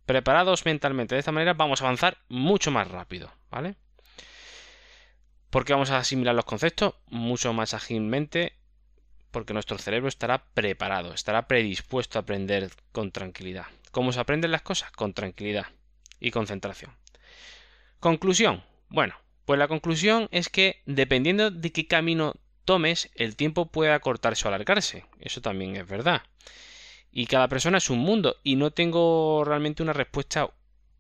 preparados 0.07 0.65
mentalmente 0.65 1.15
de 1.15 1.21
esta 1.21 1.33
manera 1.33 1.55
vamos 1.55 1.81
a 1.81 1.85
avanzar 1.85 2.19
mucho 2.29 2.71
más 2.71 2.89
rápido, 2.89 3.33
¿vale? 3.51 3.77
Porque 5.55 5.73
vamos 5.73 5.93
a 5.93 5.99
asimilar 5.99 6.35
los 6.35 6.47
conceptos 6.47 6.95
mucho 7.07 7.53
más 7.53 7.75
ágilmente 7.75 8.55
porque 9.31 9.53
nuestro 9.53 9.79
cerebro 9.79 10.09
estará 10.09 10.47
preparado, 10.53 11.15
estará 11.15 11.47
predispuesto 11.47 12.19
a 12.19 12.23
aprender 12.23 12.73
con 12.91 13.13
tranquilidad. 13.13 13.67
¿Cómo 13.93 14.11
se 14.11 14.19
aprenden 14.19 14.51
las 14.51 14.63
cosas? 14.63 14.91
Con 14.91 15.15
tranquilidad 15.15 15.67
y 16.19 16.33
concentración. 16.33 16.91
Conclusión. 18.01 18.65
Bueno, 18.89 19.15
pues 19.45 19.61
la 19.61 19.69
conclusión 19.69 20.29
es 20.33 20.49
que 20.49 20.83
dependiendo 20.87 21.53
de 21.53 21.71
qué 21.71 21.87
camino 21.87 22.35
tomes, 22.65 23.13
el 23.15 23.37
tiempo 23.37 23.67
puede 23.67 23.93
acortarse 23.93 24.47
o 24.47 24.49
alargarse. 24.49 25.05
Eso 25.21 25.41
también 25.41 25.77
es 25.77 25.87
verdad. 25.87 26.23
Y 27.13 27.27
cada 27.27 27.47
persona 27.47 27.79
es 27.79 27.91
un 27.91 28.01
mundo 28.01 28.39
y 28.43 28.57
no 28.57 28.73
tengo 28.73 29.45
realmente 29.45 29.85
una 29.85 29.93
respuesta 29.93 30.51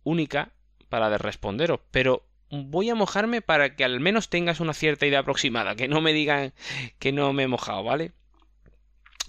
única 0.04 0.52
para 0.88 1.18
responderos, 1.18 1.80
pero 1.90 2.24
voy 2.70 2.90
a 2.90 2.94
mojarme 2.94 3.42
para 3.42 3.76
que 3.76 3.84
al 3.84 4.00
menos 4.00 4.28
tengas 4.28 4.60
una 4.60 4.74
cierta 4.74 5.06
idea 5.06 5.20
aproximada, 5.20 5.76
que 5.76 5.88
no 5.88 6.00
me 6.00 6.12
digan 6.12 6.52
que 6.98 7.12
no 7.12 7.32
me 7.32 7.44
he 7.44 7.48
mojado, 7.48 7.82
¿vale? 7.82 8.12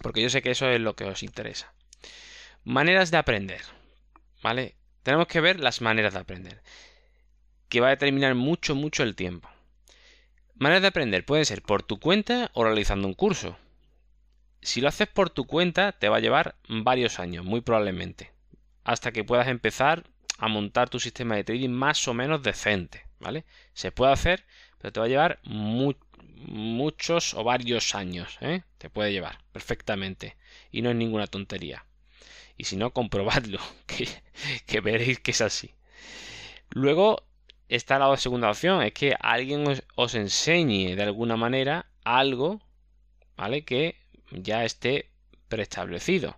porque 0.05 0.21
yo 0.21 0.29
sé 0.29 0.43
que 0.43 0.51
eso 0.51 0.69
es 0.69 0.79
lo 0.79 0.95
que 0.95 1.05
os 1.05 1.23
interesa. 1.23 1.73
Maneras 2.63 3.09
de 3.09 3.17
aprender, 3.17 3.61
¿vale? 4.43 4.75
Tenemos 5.01 5.25
que 5.25 5.41
ver 5.41 5.59
las 5.59 5.81
maneras 5.81 6.13
de 6.13 6.19
aprender, 6.19 6.61
que 7.69 7.81
va 7.81 7.87
a 7.87 7.89
determinar 7.91 8.35
mucho, 8.35 8.75
mucho 8.75 9.01
el 9.01 9.15
tiempo. 9.15 9.49
Maneras 10.53 10.83
de 10.83 10.89
aprender 10.89 11.25
pueden 11.25 11.45
ser 11.45 11.63
por 11.63 11.81
tu 11.81 11.99
cuenta 11.99 12.51
o 12.53 12.63
realizando 12.63 13.07
un 13.07 13.15
curso. 13.15 13.57
Si 14.61 14.79
lo 14.79 14.89
haces 14.89 15.07
por 15.07 15.31
tu 15.31 15.45
cuenta, 15.45 15.91
te 15.93 16.07
va 16.07 16.17
a 16.17 16.21
llevar 16.21 16.55
varios 16.67 17.19
años, 17.19 17.43
muy 17.43 17.61
probablemente, 17.61 18.31
hasta 18.83 19.11
que 19.11 19.23
puedas 19.23 19.47
empezar 19.47 20.03
a 20.37 20.47
montar 20.47 20.89
tu 20.89 20.99
sistema 20.99 21.35
de 21.35 21.43
trading 21.43 21.69
más 21.69 22.07
o 22.07 22.13
menos 22.13 22.43
decente, 22.43 23.04
¿vale? 23.19 23.45
Se 23.73 23.91
puede 23.91 24.13
hacer, 24.13 24.45
pero 24.79 24.91
te 24.91 24.99
va 24.99 25.05
a 25.05 25.09
llevar 25.09 25.39
mucho 25.43 25.99
muchos 26.37 27.33
o 27.33 27.43
varios 27.43 27.95
años. 27.95 28.37
¿eh? 28.41 28.63
Te 28.77 28.89
puede 28.89 29.11
llevar 29.11 29.39
perfectamente. 29.51 30.35
Y 30.71 30.81
no 30.81 30.89
es 30.89 30.95
ninguna 30.95 31.27
tontería. 31.27 31.85
Y 32.57 32.65
si 32.65 32.77
no, 32.77 32.91
comprobadlo, 32.91 33.59
que, 34.65 34.81
veréis 34.81 35.19
que 35.19 35.31
es 35.31 35.41
así. 35.41 35.71
Luego 36.69 37.23
está 37.67 37.99
la 37.99 38.15
segunda 38.17 38.49
opción, 38.49 38.81
es 38.83 38.93
que 38.93 39.15
alguien 39.19 39.67
os, 39.67 39.83
os, 39.95 40.15
enseñe 40.15 40.95
de 40.95 41.03
alguna 41.03 41.35
manera 41.35 41.87
algo, 42.03 42.61
¿vale? 43.35 43.65
Que 43.65 43.95
ya 44.31 44.63
esté 44.63 45.09
preestablecido. 45.49 46.37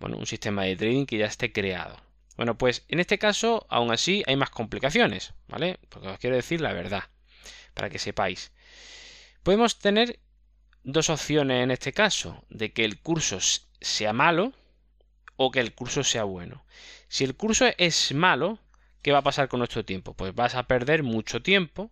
Bueno, 0.00 0.16
un 0.16 0.26
sistema 0.26 0.62
de 0.64 0.76
trading 0.76 1.06
que 1.06 1.18
ya 1.18 1.26
esté 1.26 1.52
creado. 1.52 1.96
Bueno, 2.38 2.56
pues 2.56 2.84
en 2.86 3.00
este 3.00 3.18
caso, 3.18 3.66
aún 3.68 3.90
así, 3.90 4.22
hay 4.28 4.36
más 4.36 4.50
complicaciones, 4.50 5.34
¿vale? 5.48 5.80
Porque 5.88 6.06
os 6.06 6.18
quiero 6.20 6.36
decir 6.36 6.60
la 6.60 6.72
verdad, 6.72 7.02
para 7.74 7.90
que 7.90 7.98
sepáis. 7.98 8.52
Podemos 9.42 9.80
tener 9.80 10.20
dos 10.84 11.10
opciones 11.10 11.64
en 11.64 11.72
este 11.72 11.92
caso, 11.92 12.44
de 12.48 12.72
que 12.72 12.84
el 12.84 13.00
curso 13.00 13.38
sea 13.80 14.12
malo 14.12 14.52
o 15.34 15.50
que 15.50 15.58
el 15.58 15.74
curso 15.74 16.04
sea 16.04 16.22
bueno. 16.22 16.64
Si 17.08 17.24
el 17.24 17.34
curso 17.34 17.66
es 17.76 18.14
malo, 18.14 18.60
¿qué 19.02 19.10
va 19.10 19.18
a 19.18 19.22
pasar 19.22 19.48
con 19.48 19.58
nuestro 19.58 19.84
tiempo? 19.84 20.14
Pues 20.14 20.32
vas 20.32 20.54
a 20.54 20.68
perder 20.68 21.02
mucho 21.02 21.42
tiempo, 21.42 21.90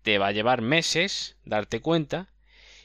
te 0.00 0.16
va 0.16 0.28
a 0.28 0.32
llevar 0.32 0.62
meses 0.62 1.36
darte 1.44 1.82
cuenta 1.82 2.28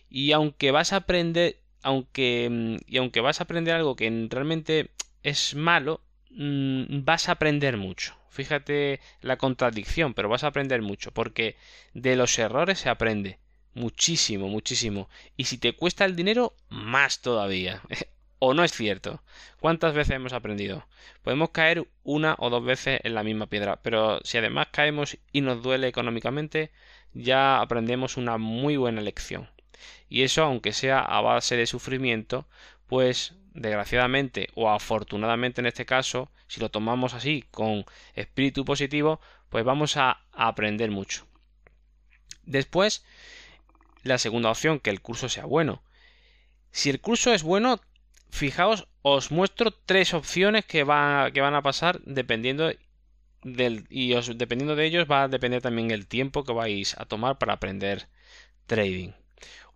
y 0.09 0.33
aunque 0.33 0.71
vas 0.71 0.91
a 0.91 0.97
aprender 0.97 1.61
aunque 1.81 2.49
mm, 2.51 2.75
y 2.87 2.97
aunque 2.97 3.21
vas 3.21 3.39
a 3.39 3.45
aprender 3.45 3.73
algo 3.73 3.95
que 3.95 4.27
realmente 4.29 4.91
es 5.21 5.55
malo, 5.55 6.01
mm, 6.35 7.03
vas 7.05 7.29
a 7.29 7.33
aprender 7.33 7.77
mucho. 7.77 8.15
Fíjate 8.29 8.99
la 9.21 9.37
contradicción, 9.37 10.13
pero 10.13 10.29
vas 10.29 10.43
a 10.43 10.47
aprender 10.47 10.81
mucho 10.81 11.11
porque 11.11 11.55
de 11.93 12.15
los 12.15 12.37
errores 12.39 12.79
se 12.79 12.89
aprende 12.89 13.39
Muchísimo, 13.75 14.47
muchísimo. 14.49 15.09
Y 15.35 15.45
si 15.45 15.57
te 15.57 15.73
cuesta 15.73 16.05
el 16.05 16.15
dinero, 16.15 16.55
más 16.69 17.21
todavía. 17.21 17.81
¿O 18.39 18.53
no 18.53 18.63
es 18.63 18.71
cierto? 18.73 19.23
¿Cuántas 19.59 19.93
veces 19.93 20.15
hemos 20.15 20.33
aprendido? 20.33 20.85
Podemos 21.23 21.51
caer 21.51 21.87
una 22.03 22.35
o 22.39 22.49
dos 22.49 22.63
veces 22.63 22.99
en 23.03 23.15
la 23.15 23.23
misma 23.23 23.47
piedra, 23.47 23.77
pero 23.81 24.19
si 24.23 24.37
además 24.37 24.67
caemos 24.71 25.17
y 25.31 25.41
nos 25.41 25.63
duele 25.63 25.87
económicamente, 25.87 26.71
ya 27.13 27.61
aprendemos 27.61 28.17
una 28.17 28.37
muy 28.37 28.75
buena 28.77 29.01
lección. 29.01 29.49
Y 30.09 30.23
eso, 30.23 30.43
aunque 30.43 30.73
sea 30.73 30.99
a 30.99 31.21
base 31.21 31.55
de 31.55 31.65
sufrimiento, 31.65 32.45
pues 32.87 33.33
desgraciadamente 33.53 34.49
o 34.55 34.69
afortunadamente 34.69 35.61
en 35.61 35.67
este 35.67 35.85
caso, 35.85 36.31
si 36.47 36.59
lo 36.59 36.69
tomamos 36.69 37.13
así 37.13 37.45
con 37.51 37.85
espíritu 38.15 38.65
positivo, 38.65 39.19
pues 39.49 39.63
vamos 39.63 39.97
a 39.97 40.21
aprender 40.31 40.91
mucho. 40.91 41.25
Después, 42.43 43.05
la 44.03 44.17
segunda 44.17 44.49
opción, 44.49 44.79
que 44.79 44.89
el 44.89 45.01
curso 45.01 45.29
sea 45.29 45.45
bueno. 45.45 45.81
Si 46.71 46.89
el 46.89 46.99
curso 46.99 47.33
es 47.33 47.43
bueno, 47.43 47.79
fijaos, 48.29 48.87
os 49.01 49.31
muestro 49.31 49.71
tres 49.71 50.13
opciones 50.13 50.65
que, 50.65 50.83
va, 50.83 51.31
que 51.31 51.41
van 51.41 51.55
a 51.55 51.61
pasar 51.61 52.01
dependiendo 52.01 52.71
del, 53.43 53.85
y 53.89 54.13
os, 54.13 54.37
dependiendo 54.37 54.75
de 54.75 54.85
ellos 54.85 55.07
va 55.09 55.23
a 55.23 55.27
depender 55.27 55.61
también 55.61 55.91
el 55.91 56.07
tiempo 56.07 56.43
que 56.43 56.53
vais 56.53 56.97
a 56.97 57.05
tomar 57.05 57.37
para 57.37 57.53
aprender 57.53 58.07
trading. 58.65 59.11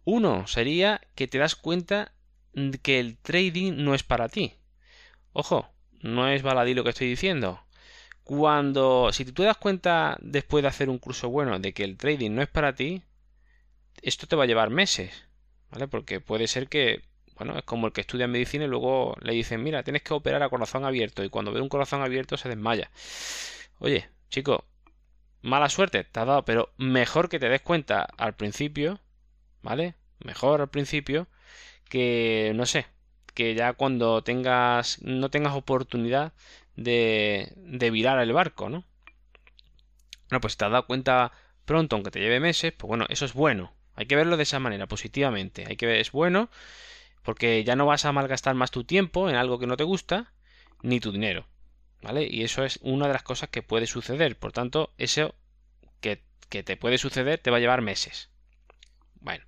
Uno 0.05 0.47
sería 0.47 1.01
que 1.15 1.27
te 1.27 1.37
das 1.37 1.55
cuenta 1.55 2.13
que 2.81 2.99
el 2.99 3.17
trading 3.17 3.83
no 3.83 3.93
es 3.93 4.03
para 4.03 4.29
ti. 4.29 4.53
Ojo, 5.33 5.69
no 6.01 6.27
es 6.29 6.41
baladí 6.41 6.73
lo 6.73 6.83
que 6.83 6.89
estoy 6.89 7.07
diciendo. 7.07 7.59
Cuando, 8.23 9.11
si 9.13 9.25
tú 9.25 9.31
te 9.31 9.43
das 9.43 9.57
cuenta 9.57 10.17
después 10.21 10.61
de 10.61 10.67
hacer 10.67 10.89
un 10.89 10.99
curso 10.99 11.29
bueno 11.29 11.59
de 11.59 11.73
que 11.73 11.83
el 11.83 11.97
trading 11.97 12.31
no 12.31 12.41
es 12.41 12.49
para 12.49 12.75
ti, 12.75 13.03
esto 14.01 14.27
te 14.27 14.35
va 14.35 14.43
a 14.43 14.47
llevar 14.47 14.69
meses, 14.69 15.27
¿vale? 15.71 15.87
Porque 15.87 16.19
puede 16.19 16.47
ser 16.47 16.67
que, 16.67 17.03
bueno, 17.35 17.57
es 17.57 17.63
como 17.63 17.87
el 17.87 17.93
que 17.93 18.01
estudia 18.01 18.27
medicina 18.27 18.65
y 18.65 18.67
luego 18.67 19.15
le 19.21 19.33
dicen, 19.33 19.63
mira, 19.63 19.83
tienes 19.83 20.01
que 20.01 20.13
operar 20.13 20.43
a 20.43 20.49
corazón 20.49 20.83
abierto 20.83 21.23
y 21.23 21.29
cuando 21.29 21.53
ve 21.53 21.61
un 21.61 21.69
corazón 21.69 22.01
abierto 22.01 22.37
se 22.37 22.49
desmaya. 22.49 22.91
Oye, 23.79 24.09
chico, 24.29 24.65
mala 25.41 25.69
suerte 25.69 26.03
te 26.03 26.19
ha 26.19 26.25
dado, 26.25 26.43
pero 26.43 26.73
mejor 26.77 27.29
que 27.29 27.39
te 27.39 27.49
des 27.49 27.61
cuenta 27.61 28.07
al 28.17 28.35
principio, 28.35 28.99
¿vale? 29.61 29.95
Mejor 30.19 30.61
al 30.61 30.69
principio 30.69 31.27
que, 31.87 32.53
no 32.55 32.65
sé, 32.65 32.87
que 33.33 33.55
ya 33.55 33.73
cuando 33.73 34.23
tengas, 34.23 35.01
no 35.01 35.29
tengas 35.29 35.53
oportunidad 35.55 36.33
de, 36.75 37.53
de 37.55 37.91
virar 37.91 38.19
el 38.19 38.33
barco, 38.33 38.69
¿no? 38.69 38.83
Bueno, 40.29 40.41
pues 40.41 40.57
te 40.57 40.65
has 40.65 40.71
dado 40.71 40.87
cuenta 40.87 41.31
pronto, 41.65 41.95
aunque 41.95 42.11
te 42.11 42.19
lleve 42.19 42.39
meses, 42.39 42.73
pues 42.73 42.87
bueno, 42.87 43.05
eso 43.09 43.25
es 43.25 43.33
bueno. 43.33 43.73
Hay 43.95 44.05
que 44.05 44.15
verlo 44.15 44.37
de 44.37 44.43
esa 44.43 44.59
manera, 44.59 44.87
positivamente. 44.87 45.65
Hay 45.67 45.75
que 45.77 45.85
ver, 45.85 45.97
es 45.99 46.11
bueno, 46.11 46.49
porque 47.23 47.63
ya 47.63 47.75
no 47.75 47.85
vas 47.85 48.05
a 48.05 48.11
malgastar 48.11 48.55
más 48.55 48.71
tu 48.71 48.83
tiempo 48.83 49.29
en 49.29 49.35
algo 49.35 49.59
que 49.59 49.67
no 49.67 49.77
te 49.77 49.83
gusta, 49.83 50.33
ni 50.81 50.99
tu 50.99 51.11
dinero. 51.11 51.47
¿Vale? 52.01 52.27
Y 52.29 52.43
eso 52.43 52.63
es 52.63 52.79
una 52.83 53.07
de 53.07 53.13
las 53.13 53.23
cosas 53.23 53.49
que 53.49 53.63
puede 53.63 53.87
suceder. 53.87 54.37
Por 54.37 54.51
tanto, 54.51 54.93
eso 54.97 55.35
que, 56.01 56.23
que 56.49 56.63
te 56.63 56.77
puede 56.77 56.97
suceder 56.97 57.39
te 57.39 57.51
va 57.51 57.57
a 57.57 57.59
llevar 57.59 57.81
meses. 57.81 58.29
Bueno, 59.21 59.45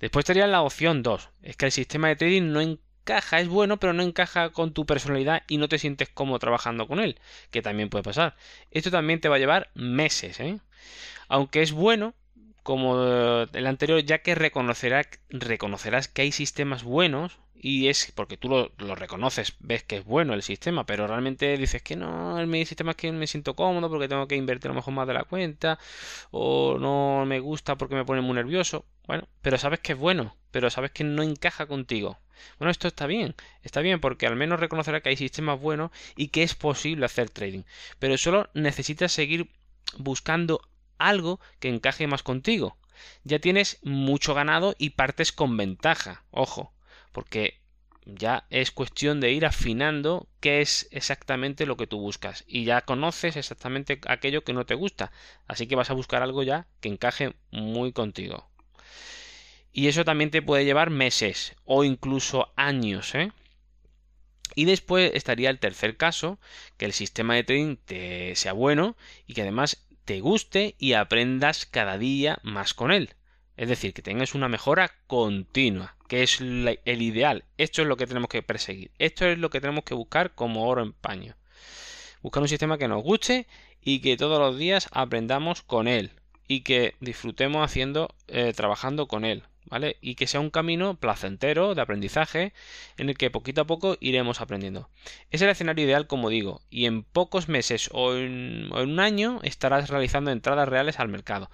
después 0.00 0.24
estaría 0.24 0.46
la 0.46 0.62
opción 0.62 1.02
2. 1.02 1.30
Es 1.42 1.56
que 1.56 1.66
el 1.66 1.72
sistema 1.72 2.08
de 2.08 2.16
trading 2.16 2.52
no 2.52 2.60
encaja, 2.60 3.40
es 3.40 3.48
bueno, 3.48 3.78
pero 3.78 3.92
no 3.92 4.02
encaja 4.02 4.50
con 4.50 4.72
tu 4.72 4.86
personalidad 4.86 5.42
y 5.48 5.58
no 5.58 5.68
te 5.68 5.78
sientes 5.78 6.08
cómodo 6.08 6.38
trabajando 6.38 6.86
con 6.86 7.00
él, 7.00 7.20
que 7.50 7.62
también 7.62 7.88
puede 7.90 8.04
pasar. 8.04 8.36
Esto 8.70 8.90
también 8.90 9.20
te 9.20 9.28
va 9.28 9.36
a 9.36 9.38
llevar 9.38 9.70
meses, 9.74 10.40
¿eh? 10.40 10.60
Aunque 11.28 11.62
es 11.62 11.72
bueno, 11.72 12.14
como 12.68 13.00
el 13.50 13.66
anterior, 13.66 13.98
ya 14.04 14.18
que 14.18 14.34
reconocerás, 14.34 15.08
que 16.08 16.20
hay 16.20 16.32
sistemas 16.32 16.84
buenos 16.84 17.38
y 17.54 17.88
es 17.88 18.12
porque 18.14 18.36
tú 18.36 18.50
lo, 18.50 18.94
reconoces, 18.94 19.54
ves 19.58 19.84
que 19.84 19.96
es 19.96 20.04
bueno 20.04 20.34
el 20.34 20.42
sistema, 20.42 20.84
pero 20.84 21.06
realmente 21.06 21.56
dices 21.56 21.80
que 21.80 21.96
no, 21.96 22.38
el 22.38 22.66
sistema 22.66 22.90
es 22.90 22.98
que 22.98 23.10
me 23.10 23.26
siento 23.26 23.54
cómodo 23.54 23.88
porque 23.88 24.06
tengo 24.06 24.28
que 24.28 24.36
invertir 24.36 24.70
a 24.70 24.74
lo 24.74 24.80
mejor 24.80 24.92
más 24.92 25.08
de 25.08 25.14
la 25.14 25.24
cuenta 25.24 25.78
o 26.30 26.76
no 26.78 27.24
me 27.24 27.40
gusta 27.40 27.76
porque 27.78 27.94
me 27.94 28.04
pone 28.04 28.20
muy 28.20 28.34
nervioso. 28.34 28.84
Bueno, 29.06 29.26
pero 29.40 29.56
sabes 29.56 29.80
que 29.80 29.92
es 29.92 29.98
bueno 29.98 30.36
pero 30.50 30.70
sabes 30.70 30.90
que 30.90 31.04
no 31.04 31.22
encaja 31.22 31.66
contigo. 31.66 32.18
Bueno, 32.58 32.70
esto 32.70 32.86
está 32.86 33.06
bien, 33.06 33.34
está 33.62 33.80
bien 33.80 34.00
porque 34.00 34.26
al 34.26 34.36
menos 34.36 34.60
reconocerá 34.60 35.00
que 35.00 35.08
hay 35.08 35.16
sistemas 35.16 35.58
buenos 35.58 35.90
y 36.16 36.28
que 36.28 36.42
es 36.42 36.54
posible 36.54 37.06
hacer 37.06 37.30
trading, 37.30 37.62
pero 37.98 38.18
solo 38.18 38.50
necesitas 38.52 39.12
seguir 39.12 39.50
buscando 39.96 40.60
algo 40.98 41.40
que 41.60 41.68
encaje 41.68 42.06
más 42.06 42.22
contigo. 42.22 42.76
Ya 43.24 43.38
tienes 43.38 43.78
mucho 43.82 44.34
ganado 44.34 44.74
y 44.78 44.90
partes 44.90 45.32
con 45.32 45.56
ventaja, 45.56 46.24
ojo, 46.30 46.72
porque 47.12 47.60
ya 48.04 48.46
es 48.50 48.70
cuestión 48.70 49.20
de 49.20 49.32
ir 49.32 49.44
afinando 49.44 50.28
qué 50.40 50.60
es 50.60 50.88
exactamente 50.90 51.66
lo 51.66 51.76
que 51.76 51.86
tú 51.86 51.98
buscas 51.98 52.44
y 52.46 52.64
ya 52.64 52.80
conoces 52.80 53.36
exactamente 53.36 54.00
aquello 54.06 54.44
que 54.44 54.54
no 54.54 54.64
te 54.66 54.74
gusta, 54.74 55.12
así 55.46 55.66
que 55.66 55.76
vas 55.76 55.90
a 55.90 55.94
buscar 55.94 56.22
algo 56.22 56.42
ya 56.42 56.66
que 56.80 56.88
encaje 56.88 57.34
muy 57.50 57.92
contigo. 57.92 58.48
Y 59.72 59.88
eso 59.88 60.04
también 60.04 60.30
te 60.30 60.42
puede 60.42 60.64
llevar 60.64 60.90
meses 60.90 61.54
o 61.64 61.84
incluso 61.84 62.52
años, 62.56 63.14
¿eh? 63.14 63.30
Y 64.54 64.64
después 64.64 65.12
estaría 65.14 65.50
el 65.50 65.60
tercer 65.60 65.96
caso, 65.96 66.40
que 66.78 66.86
el 66.86 66.92
sistema 66.92 67.34
de 67.34 67.44
trading 67.44 67.76
te 67.76 68.34
sea 68.34 68.54
bueno 68.54 68.96
y 69.26 69.34
que 69.34 69.42
además 69.42 69.86
te 70.08 70.22
guste 70.22 70.74
y 70.78 70.94
aprendas 70.94 71.66
cada 71.66 71.98
día 71.98 72.38
más 72.42 72.72
con 72.72 72.92
él. 72.92 73.10
Es 73.58 73.68
decir, 73.68 73.92
que 73.92 74.00
tengas 74.00 74.34
una 74.34 74.48
mejora 74.48 74.90
continua, 75.06 75.96
que 76.08 76.22
es 76.22 76.40
el 76.40 77.02
ideal. 77.02 77.44
Esto 77.58 77.82
es 77.82 77.88
lo 77.88 77.98
que 77.98 78.06
tenemos 78.06 78.30
que 78.30 78.42
perseguir. 78.42 78.90
Esto 78.98 79.26
es 79.26 79.36
lo 79.36 79.50
que 79.50 79.60
tenemos 79.60 79.84
que 79.84 79.92
buscar 79.92 80.34
como 80.34 80.66
oro 80.66 80.82
en 80.82 80.94
paño. 80.94 81.36
Buscar 82.22 82.42
un 82.42 82.48
sistema 82.48 82.78
que 82.78 82.88
nos 82.88 83.02
guste 83.02 83.46
y 83.82 84.00
que 84.00 84.16
todos 84.16 84.38
los 84.38 84.56
días 84.56 84.88
aprendamos 84.92 85.60
con 85.60 85.86
él 85.86 86.12
y 86.46 86.62
que 86.62 86.94
disfrutemos 87.00 87.62
haciendo, 87.62 88.14
eh, 88.28 88.54
trabajando 88.56 89.08
con 89.08 89.26
él. 89.26 89.42
¿Vale? 89.70 89.96
Y 90.00 90.14
que 90.14 90.26
sea 90.26 90.40
un 90.40 90.50
camino 90.50 90.94
placentero 90.94 91.74
de 91.74 91.82
aprendizaje 91.82 92.52
en 92.96 93.08
el 93.08 93.16
que 93.16 93.30
poquito 93.30 93.62
a 93.62 93.66
poco 93.66 93.96
iremos 94.00 94.40
aprendiendo. 94.40 94.88
Es 95.30 95.42
el 95.42 95.48
escenario 95.48 95.84
ideal, 95.84 96.06
como 96.06 96.30
digo, 96.30 96.60
y 96.70 96.86
en 96.86 97.02
pocos 97.02 97.48
meses 97.48 97.90
o 97.92 98.14
en, 98.14 98.70
un 98.72 99.00
año 99.00 99.40
estarás 99.42 99.90
realizando 99.90 100.30
entradas 100.30 100.68
reales 100.68 100.98
al 100.98 101.08
mercado. 101.08 101.50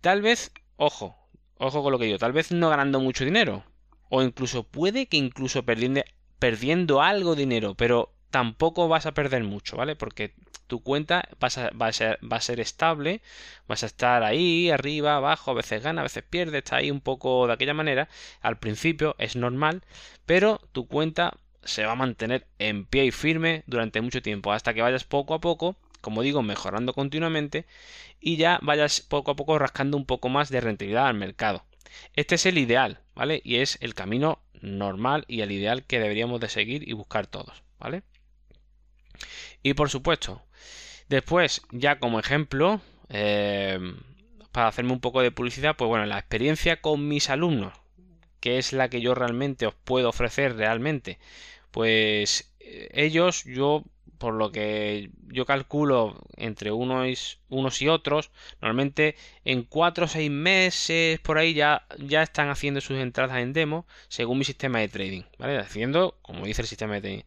Tal 0.00 0.22
vez, 0.22 0.52
ojo, 0.76 1.16
ojo 1.58 1.82
con 1.82 1.92
lo 1.92 1.98
que 1.98 2.06
digo, 2.06 2.18
tal 2.18 2.32
vez 2.32 2.52
no 2.52 2.70
ganando 2.70 3.00
mucho 3.00 3.24
dinero, 3.24 3.64
o 4.08 4.22
incluso 4.22 4.64
puede 4.64 5.06
que 5.06 5.16
incluso 5.16 5.64
perdiendo, 5.64 6.02
perdiendo 6.38 7.02
algo 7.02 7.34
dinero, 7.34 7.74
pero 7.74 8.12
tampoco 8.30 8.88
vas 8.88 9.06
a 9.06 9.14
perder 9.14 9.44
mucho, 9.44 9.76
¿vale? 9.76 9.96
Porque 9.96 10.34
tu 10.66 10.82
cuenta 10.82 11.28
va 11.42 11.48
a, 11.48 11.50
ser, 11.92 12.18
va 12.22 12.36
a 12.36 12.40
ser 12.40 12.60
estable, 12.60 13.22
vas 13.68 13.82
a 13.82 13.86
estar 13.86 14.22
ahí, 14.22 14.70
arriba, 14.70 15.16
abajo, 15.16 15.50
a 15.50 15.54
veces 15.54 15.82
gana, 15.82 16.00
a 16.00 16.04
veces 16.04 16.24
pierde, 16.24 16.58
está 16.58 16.76
ahí 16.76 16.90
un 16.90 17.00
poco 17.00 17.46
de 17.46 17.52
aquella 17.52 17.74
manera. 17.74 18.08
Al 18.40 18.58
principio 18.58 19.14
es 19.18 19.36
normal, 19.36 19.82
pero 20.26 20.60
tu 20.72 20.86
cuenta 20.86 21.34
se 21.64 21.84
va 21.84 21.92
a 21.92 21.96
mantener 21.96 22.46
en 22.58 22.84
pie 22.84 23.06
y 23.06 23.10
firme 23.10 23.64
durante 23.66 24.00
mucho 24.00 24.22
tiempo, 24.22 24.52
hasta 24.52 24.74
que 24.74 24.82
vayas 24.82 25.04
poco 25.04 25.34
a 25.34 25.40
poco, 25.40 25.76
como 26.00 26.22
digo, 26.22 26.42
mejorando 26.42 26.92
continuamente 26.92 27.66
y 28.20 28.36
ya 28.36 28.58
vayas 28.62 29.00
poco 29.00 29.32
a 29.32 29.36
poco 29.36 29.58
rascando 29.58 29.96
un 29.96 30.06
poco 30.06 30.28
más 30.28 30.48
de 30.50 30.60
rentabilidad 30.60 31.08
al 31.08 31.14
mercado. 31.14 31.64
Este 32.14 32.34
es 32.36 32.46
el 32.46 32.58
ideal, 32.58 33.00
¿vale? 33.14 33.40
Y 33.44 33.56
es 33.56 33.78
el 33.80 33.94
camino 33.94 34.40
normal 34.60 35.24
y 35.28 35.40
el 35.40 35.52
ideal 35.52 35.84
que 35.84 36.00
deberíamos 36.00 36.40
de 36.40 36.48
seguir 36.48 36.88
y 36.88 36.92
buscar 36.92 37.26
todos, 37.26 37.62
¿vale? 37.78 38.02
Y 39.62 39.74
por 39.74 39.90
supuesto, 39.90 40.42
después, 41.08 41.62
ya 41.70 41.98
como 41.98 42.20
ejemplo, 42.20 42.80
eh, 43.08 43.78
para 44.52 44.68
hacerme 44.68 44.92
un 44.92 45.00
poco 45.00 45.22
de 45.22 45.30
publicidad, 45.30 45.76
pues 45.76 45.88
bueno, 45.88 46.06
la 46.06 46.18
experiencia 46.18 46.80
con 46.80 47.08
mis 47.08 47.30
alumnos, 47.30 47.74
que 48.40 48.58
es 48.58 48.72
la 48.72 48.88
que 48.88 49.00
yo 49.00 49.14
realmente 49.14 49.66
os 49.66 49.74
puedo 49.74 50.08
ofrecer 50.08 50.56
realmente, 50.56 51.18
pues 51.70 52.52
eh, 52.60 52.88
ellos, 52.92 53.44
yo 53.44 53.84
por 54.18 54.34
lo 54.34 54.50
que 54.50 55.10
yo 55.28 55.44
calculo 55.44 56.18
entre 56.36 56.72
unos, 56.72 57.38
unos 57.48 57.82
y 57.82 57.88
otros, 57.88 58.30
normalmente 58.60 59.14
en 59.44 59.62
4 59.62 60.06
o 60.06 60.08
6 60.08 60.30
meses 60.30 61.20
por 61.20 61.38
ahí 61.38 61.54
ya, 61.54 61.86
ya 61.98 62.22
están 62.22 62.48
haciendo 62.48 62.80
sus 62.80 62.98
entradas 62.98 63.38
en 63.38 63.52
demo 63.52 63.86
según 64.08 64.38
mi 64.38 64.44
sistema 64.44 64.78
de 64.80 64.88
trading, 64.88 65.22
¿vale? 65.38 65.58
Haciendo 65.58 66.18
como 66.22 66.46
dice 66.46 66.62
el 66.62 66.68
sistema 66.68 66.94
de 66.94 67.00
trading. 67.02 67.22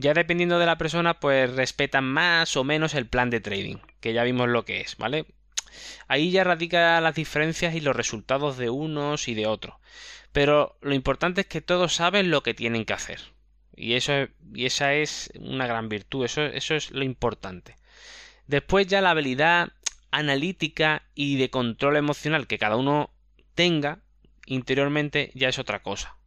Ya 0.00 0.14
dependiendo 0.14 0.60
de 0.60 0.66
la 0.66 0.78
persona, 0.78 1.18
pues 1.18 1.52
respetan 1.56 2.04
más 2.04 2.56
o 2.56 2.62
menos 2.62 2.94
el 2.94 3.08
plan 3.08 3.30
de 3.30 3.40
trading, 3.40 3.78
que 3.98 4.12
ya 4.12 4.22
vimos 4.22 4.48
lo 4.48 4.64
que 4.64 4.80
es, 4.80 4.96
¿vale? 4.96 5.26
Ahí 6.06 6.30
ya 6.30 6.44
radica 6.44 7.00
las 7.00 7.16
diferencias 7.16 7.74
y 7.74 7.80
los 7.80 7.96
resultados 7.96 8.56
de 8.58 8.70
unos 8.70 9.26
y 9.26 9.34
de 9.34 9.48
otros. 9.48 9.74
Pero 10.30 10.78
lo 10.82 10.94
importante 10.94 11.40
es 11.40 11.46
que 11.48 11.62
todos 11.62 11.94
saben 11.96 12.30
lo 12.30 12.44
que 12.44 12.54
tienen 12.54 12.84
que 12.84 12.92
hacer. 12.92 13.20
Y, 13.74 13.94
eso, 13.94 14.12
y 14.54 14.66
esa 14.66 14.94
es 14.94 15.32
una 15.34 15.66
gran 15.66 15.88
virtud, 15.88 16.24
eso, 16.24 16.42
eso 16.42 16.76
es 16.76 16.92
lo 16.92 17.02
importante. 17.02 17.74
Después 18.46 18.86
ya 18.86 19.00
la 19.00 19.10
habilidad 19.10 19.72
analítica 20.12 21.02
y 21.16 21.38
de 21.38 21.50
control 21.50 21.96
emocional 21.96 22.46
que 22.46 22.58
cada 22.58 22.76
uno 22.76 23.10
tenga 23.56 23.98
interiormente 24.46 25.32
ya 25.34 25.48
es 25.48 25.58
otra 25.58 25.82
cosa 25.82 26.17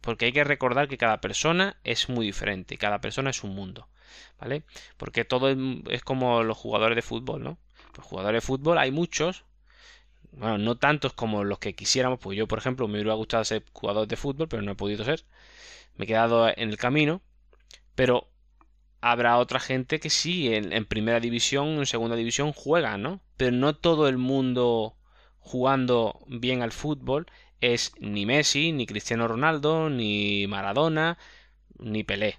porque 0.00 0.26
hay 0.26 0.32
que 0.32 0.44
recordar 0.44 0.88
que 0.88 0.98
cada 0.98 1.20
persona 1.20 1.76
es 1.84 2.08
muy 2.08 2.26
diferente, 2.26 2.78
cada 2.78 3.00
persona 3.00 3.30
es 3.30 3.42
un 3.44 3.54
mundo, 3.54 3.88
¿vale? 4.40 4.62
Porque 4.96 5.24
todo 5.24 5.48
es, 5.90 6.02
como 6.02 6.42
los 6.42 6.56
jugadores 6.56 6.96
de 6.96 7.02
fútbol, 7.02 7.42
¿no? 7.42 7.58
Los 7.96 8.06
jugadores 8.06 8.42
de 8.42 8.46
fútbol 8.46 8.78
hay 8.78 8.90
muchos, 8.90 9.44
bueno, 10.32 10.58
no 10.58 10.76
tantos 10.76 11.12
como 11.12 11.44
los 11.44 11.58
que 11.58 11.74
quisiéramos, 11.74 12.20
pues 12.20 12.38
yo, 12.38 12.46
por 12.46 12.58
ejemplo, 12.58 12.86
me 12.86 12.94
hubiera 12.94 13.14
gustado 13.14 13.44
ser 13.44 13.64
jugador 13.72 14.06
de 14.06 14.16
fútbol, 14.16 14.48
pero 14.48 14.62
no 14.62 14.72
he 14.72 14.76
podido 14.76 15.04
ser, 15.04 15.24
me 15.96 16.04
he 16.04 16.08
quedado 16.08 16.48
en 16.48 16.68
el 16.70 16.76
camino, 16.76 17.22
pero 17.94 18.28
habrá 19.00 19.38
otra 19.38 19.60
gente 19.60 20.00
que 20.00 20.10
sí, 20.10 20.54
en, 20.54 20.72
en 20.72 20.84
primera 20.84 21.20
división, 21.20 21.78
en 21.78 21.86
segunda 21.86 22.16
división 22.16 22.52
juega, 22.52 22.98
¿no? 22.98 23.20
Pero 23.36 23.52
no 23.52 23.74
todo 23.74 24.08
el 24.08 24.18
mundo 24.18 24.97
jugando 25.48 26.20
bien 26.26 26.62
al 26.62 26.72
fútbol 26.72 27.26
es 27.60 27.92
ni 27.98 28.26
Messi, 28.26 28.72
ni 28.72 28.86
Cristiano 28.86 29.26
Ronaldo, 29.26 29.88
ni 29.88 30.46
Maradona, 30.46 31.18
ni 31.78 32.04
Pelé. 32.04 32.38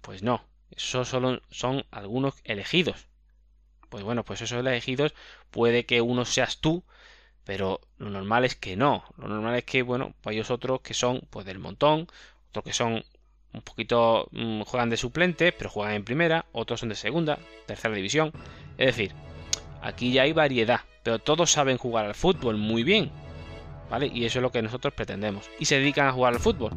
Pues 0.00 0.22
no, 0.22 0.44
esos 0.72 1.08
solo 1.08 1.40
son 1.50 1.84
algunos 1.90 2.34
elegidos. 2.44 3.06
Pues 3.88 4.02
bueno, 4.02 4.24
pues 4.24 4.42
esos 4.42 4.58
elegidos 4.58 5.14
puede 5.50 5.86
que 5.86 6.00
uno 6.00 6.24
seas 6.24 6.58
tú, 6.58 6.84
pero 7.44 7.80
lo 7.98 8.10
normal 8.10 8.44
es 8.44 8.56
que 8.56 8.76
no. 8.76 9.04
Lo 9.16 9.28
normal 9.28 9.54
es 9.54 9.64
que, 9.64 9.82
bueno, 9.82 10.14
pues 10.20 10.34
hay 10.34 10.52
otros 10.52 10.80
que 10.80 10.94
son 10.94 11.22
pues 11.30 11.46
del 11.46 11.60
montón, 11.60 12.08
otros 12.50 12.64
que 12.64 12.72
son 12.72 13.04
un 13.52 13.62
poquito 13.62 14.28
mm, 14.32 14.62
juegan 14.62 14.90
de 14.90 14.96
suplente, 14.96 15.52
pero 15.52 15.70
juegan 15.70 15.94
en 15.94 16.04
primera, 16.04 16.46
otros 16.52 16.80
son 16.80 16.88
de 16.90 16.96
segunda, 16.96 17.38
tercera 17.66 17.94
división. 17.94 18.32
Es 18.76 18.96
decir, 18.96 19.12
aquí 19.80 20.12
ya 20.12 20.22
hay 20.22 20.32
variedad, 20.32 20.80
pero 21.08 21.20
todos 21.20 21.50
saben 21.50 21.78
jugar 21.78 22.04
al 22.04 22.14
fútbol 22.14 22.58
muy 22.58 22.82
bien. 22.82 23.10
¿vale? 23.88 24.10
Y 24.12 24.26
eso 24.26 24.40
es 24.40 24.42
lo 24.42 24.52
que 24.52 24.60
nosotros 24.60 24.92
pretendemos. 24.92 25.48
Y 25.58 25.64
se 25.64 25.76
dedican 25.76 26.06
a 26.06 26.12
jugar 26.12 26.34
al 26.34 26.38
fútbol. 26.38 26.72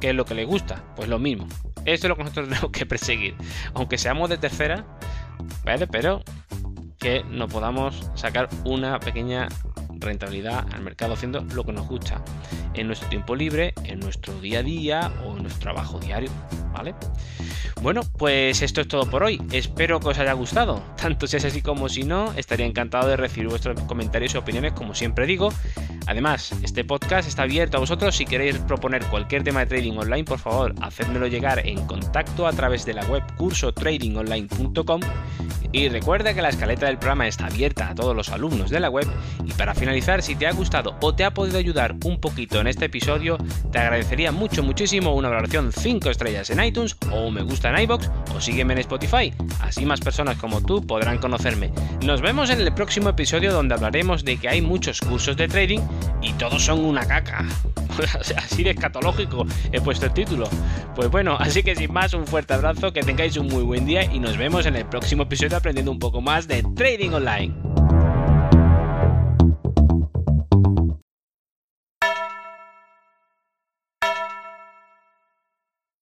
¿Qué 0.00 0.08
es 0.08 0.14
lo 0.14 0.24
que 0.24 0.34
les 0.34 0.46
gusta? 0.46 0.82
Pues 0.96 1.10
lo 1.10 1.18
mismo. 1.18 1.46
Esto 1.84 2.06
es 2.06 2.08
lo 2.08 2.16
que 2.16 2.22
nosotros 2.22 2.48
tenemos 2.48 2.70
que 2.70 2.86
perseguir. 2.86 3.34
Aunque 3.74 3.98
seamos 3.98 4.30
de 4.30 4.38
tercera, 4.38 4.86
¿vale? 5.62 5.86
Pero 5.86 6.22
que 6.98 7.22
nos 7.24 7.52
podamos 7.52 8.10
sacar 8.14 8.48
una 8.64 8.98
pequeña 8.98 9.46
rentabilidad 9.90 10.66
al 10.72 10.80
mercado 10.80 11.12
haciendo 11.12 11.42
lo 11.42 11.62
que 11.62 11.72
nos 11.72 11.86
gusta 11.86 12.24
en 12.72 12.86
nuestro 12.86 13.10
tiempo 13.10 13.36
libre, 13.36 13.74
en 13.84 14.00
nuestro 14.00 14.40
día 14.40 14.60
a 14.60 14.62
día 14.62 15.12
o 15.22 15.36
en 15.36 15.42
nuestro 15.42 15.60
trabajo 15.60 15.98
diario, 15.98 16.30
¿vale? 16.76 16.94
Bueno, 17.82 18.00
pues 18.16 18.62
esto 18.62 18.80
es 18.80 18.88
todo 18.88 19.08
por 19.08 19.22
hoy. 19.22 19.40
Espero 19.52 20.00
que 20.00 20.08
os 20.08 20.18
haya 20.18 20.32
gustado. 20.32 20.82
Tanto 21.00 21.26
si 21.26 21.36
es 21.36 21.44
así 21.44 21.62
como 21.62 21.88
si 21.88 22.04
no, 22.04 22.32
estaría 22.34 22.66
encantado 22.66 23.08
de 23.08 23.16
recibir 23.16 23.48
vuestros 23.48 23.80
comentarios 23.82 24.34
y 24.34 24.38
opiniones, 24.38 24.72
como 24.72 24.94
siempre 24.94 25.26
digo. 25.26 25.52
Además, 26.06 26.52
este 26.62 26.84
podcast 26.84 27.28
está 27.28 27.42
abierto 27.42 27.76
a 27.76 27.80
vosotros. 27.80 28.16
Si 28.16 28.24
queréis 28.24 28.58
proponer 28.58 29.04
cualquier 29.06 29.42
tema 29.42 29.60
de 29.60 29.66
trading 29.66 29.98
online, 29.98 30.24
por 30.24 30.38
favor, 30.38 30.74
hacedmelo 30.80 31.26
llegar 31.26 31.66
en 31.66 31.84
contacto 31.86 32.46
a 32.46 32.52
través 32.52 32.86
de 32.86 32.94
la 32.94 33.04
web 33.06 33.22
cursotradingonline.com. 33.36 35.00
Y 35.72 35.88
recuerda 35.88 36.32
que 36.32 36.40
la 36.42 36.48
escaleta 36.48 36.86
del 36.86 36.98
programa 36.98 37.26
está 37.26 37.46
abierta 37.46 37.90
a 37.90 37.94
todos 37.94 38.16
los 38.16 38.30
alumnos 38.30 38.70
de 38.70 38.80
la 38.80 38.88
web. 38.88 39.06
Y 39.44 39.52
para 39.52 39.74
finalizar, 39.74 40.22
si 40.22 40.34
te 40.36 40.46
ha 40.46 40.52
gustado 40.52 40.96
o 41.02 41.14
te 41.14 41.24
ha 41.24 41.34
podido 41.34 41.58
ayudar 41.58 41.94
un 42.04 42.20
poquito 42.20 42.60
en 42.60 42.68
este 42.68 42.86
episodio, 42.86 43.36
te 43.72 43.78
agradecería 43.78 44.32
mucho, 44.32 44.62
muchísimo 44.62 45.14
una 45.14 45.28
valoración 45.28 45.72
5 45.72 46.10
estrellas 46.10 46.48
en 46.50 46.60
iTunes 46.66 46.96
o 47.12 47.30
me 47.30 47.42
gusta 47.42 47.70
en 47.70 47.82
iBox 47.82 48.10
o 48.34 48.40
sígueme 48.40 48.74
en 48.74 48.80
Spotify. 48.80 49.32
Así 49.60 49.84
más 49.84 50.00
personas 50.00 50.36
como 50.36 50.60
tú 50.60 50.86
podrán 50.86 51.18
conocerme. 51.18 51.70
Nos 52.04 52.20
vemos 52.20 52.50
en 52.50 52.60
el 52.60 52.72
próximo 52.74 53.08
episodio 53.08 53.52
donde 53.52 53.74
hablaremos 53.74 54.24
de 54.24 54.36
que 54.36 54.48
hay 54.48 54.60
muchos 54.60 55.00
cursos 55.00 55.36
de 55.36 55.48
trading 55.48 55.80
y 56.22 56.32
todos 56.34 56.64
son 56.64 56.84
una 56.84 57.06
caca. 57.06 57.44
así 58.36 58.62
de 58.62 58.70
escatológico 58.70 59.46
he 59.72 59.80
puesto 59.80 60.06
el 60.06 60.12
título. 60.12 60.48
Pues 60.94 61.10
bueno, 61.10 61.36
así 61.38 61.62
que 61.62 61.74
sin 61.74 61.92
más, 61.92 62.14
un 62.14 62.26
fuerte 62.26 62.54
abrazo, 62.54 62.92
que 62.92 63.02
tengáis 63.02 63.36
un 63.36 63.46
muy 63.48 63.62
buen 63.62 63.86
día 63.86 64.04
y 64.04 64.18
nos 64.18 64.36
vemos 64.36 64.66
en 64.66 64.76
el 64.76 64.86
próximo 64.86 65.24
episodio 65.24 65.56
aprendiendo 65.56 65.90
un 65.90 65.98
poco 65.98 66.20
más 66.20 66.48
de 66.48 66.62
trading 66.74 67.10
online. 67.10 67.65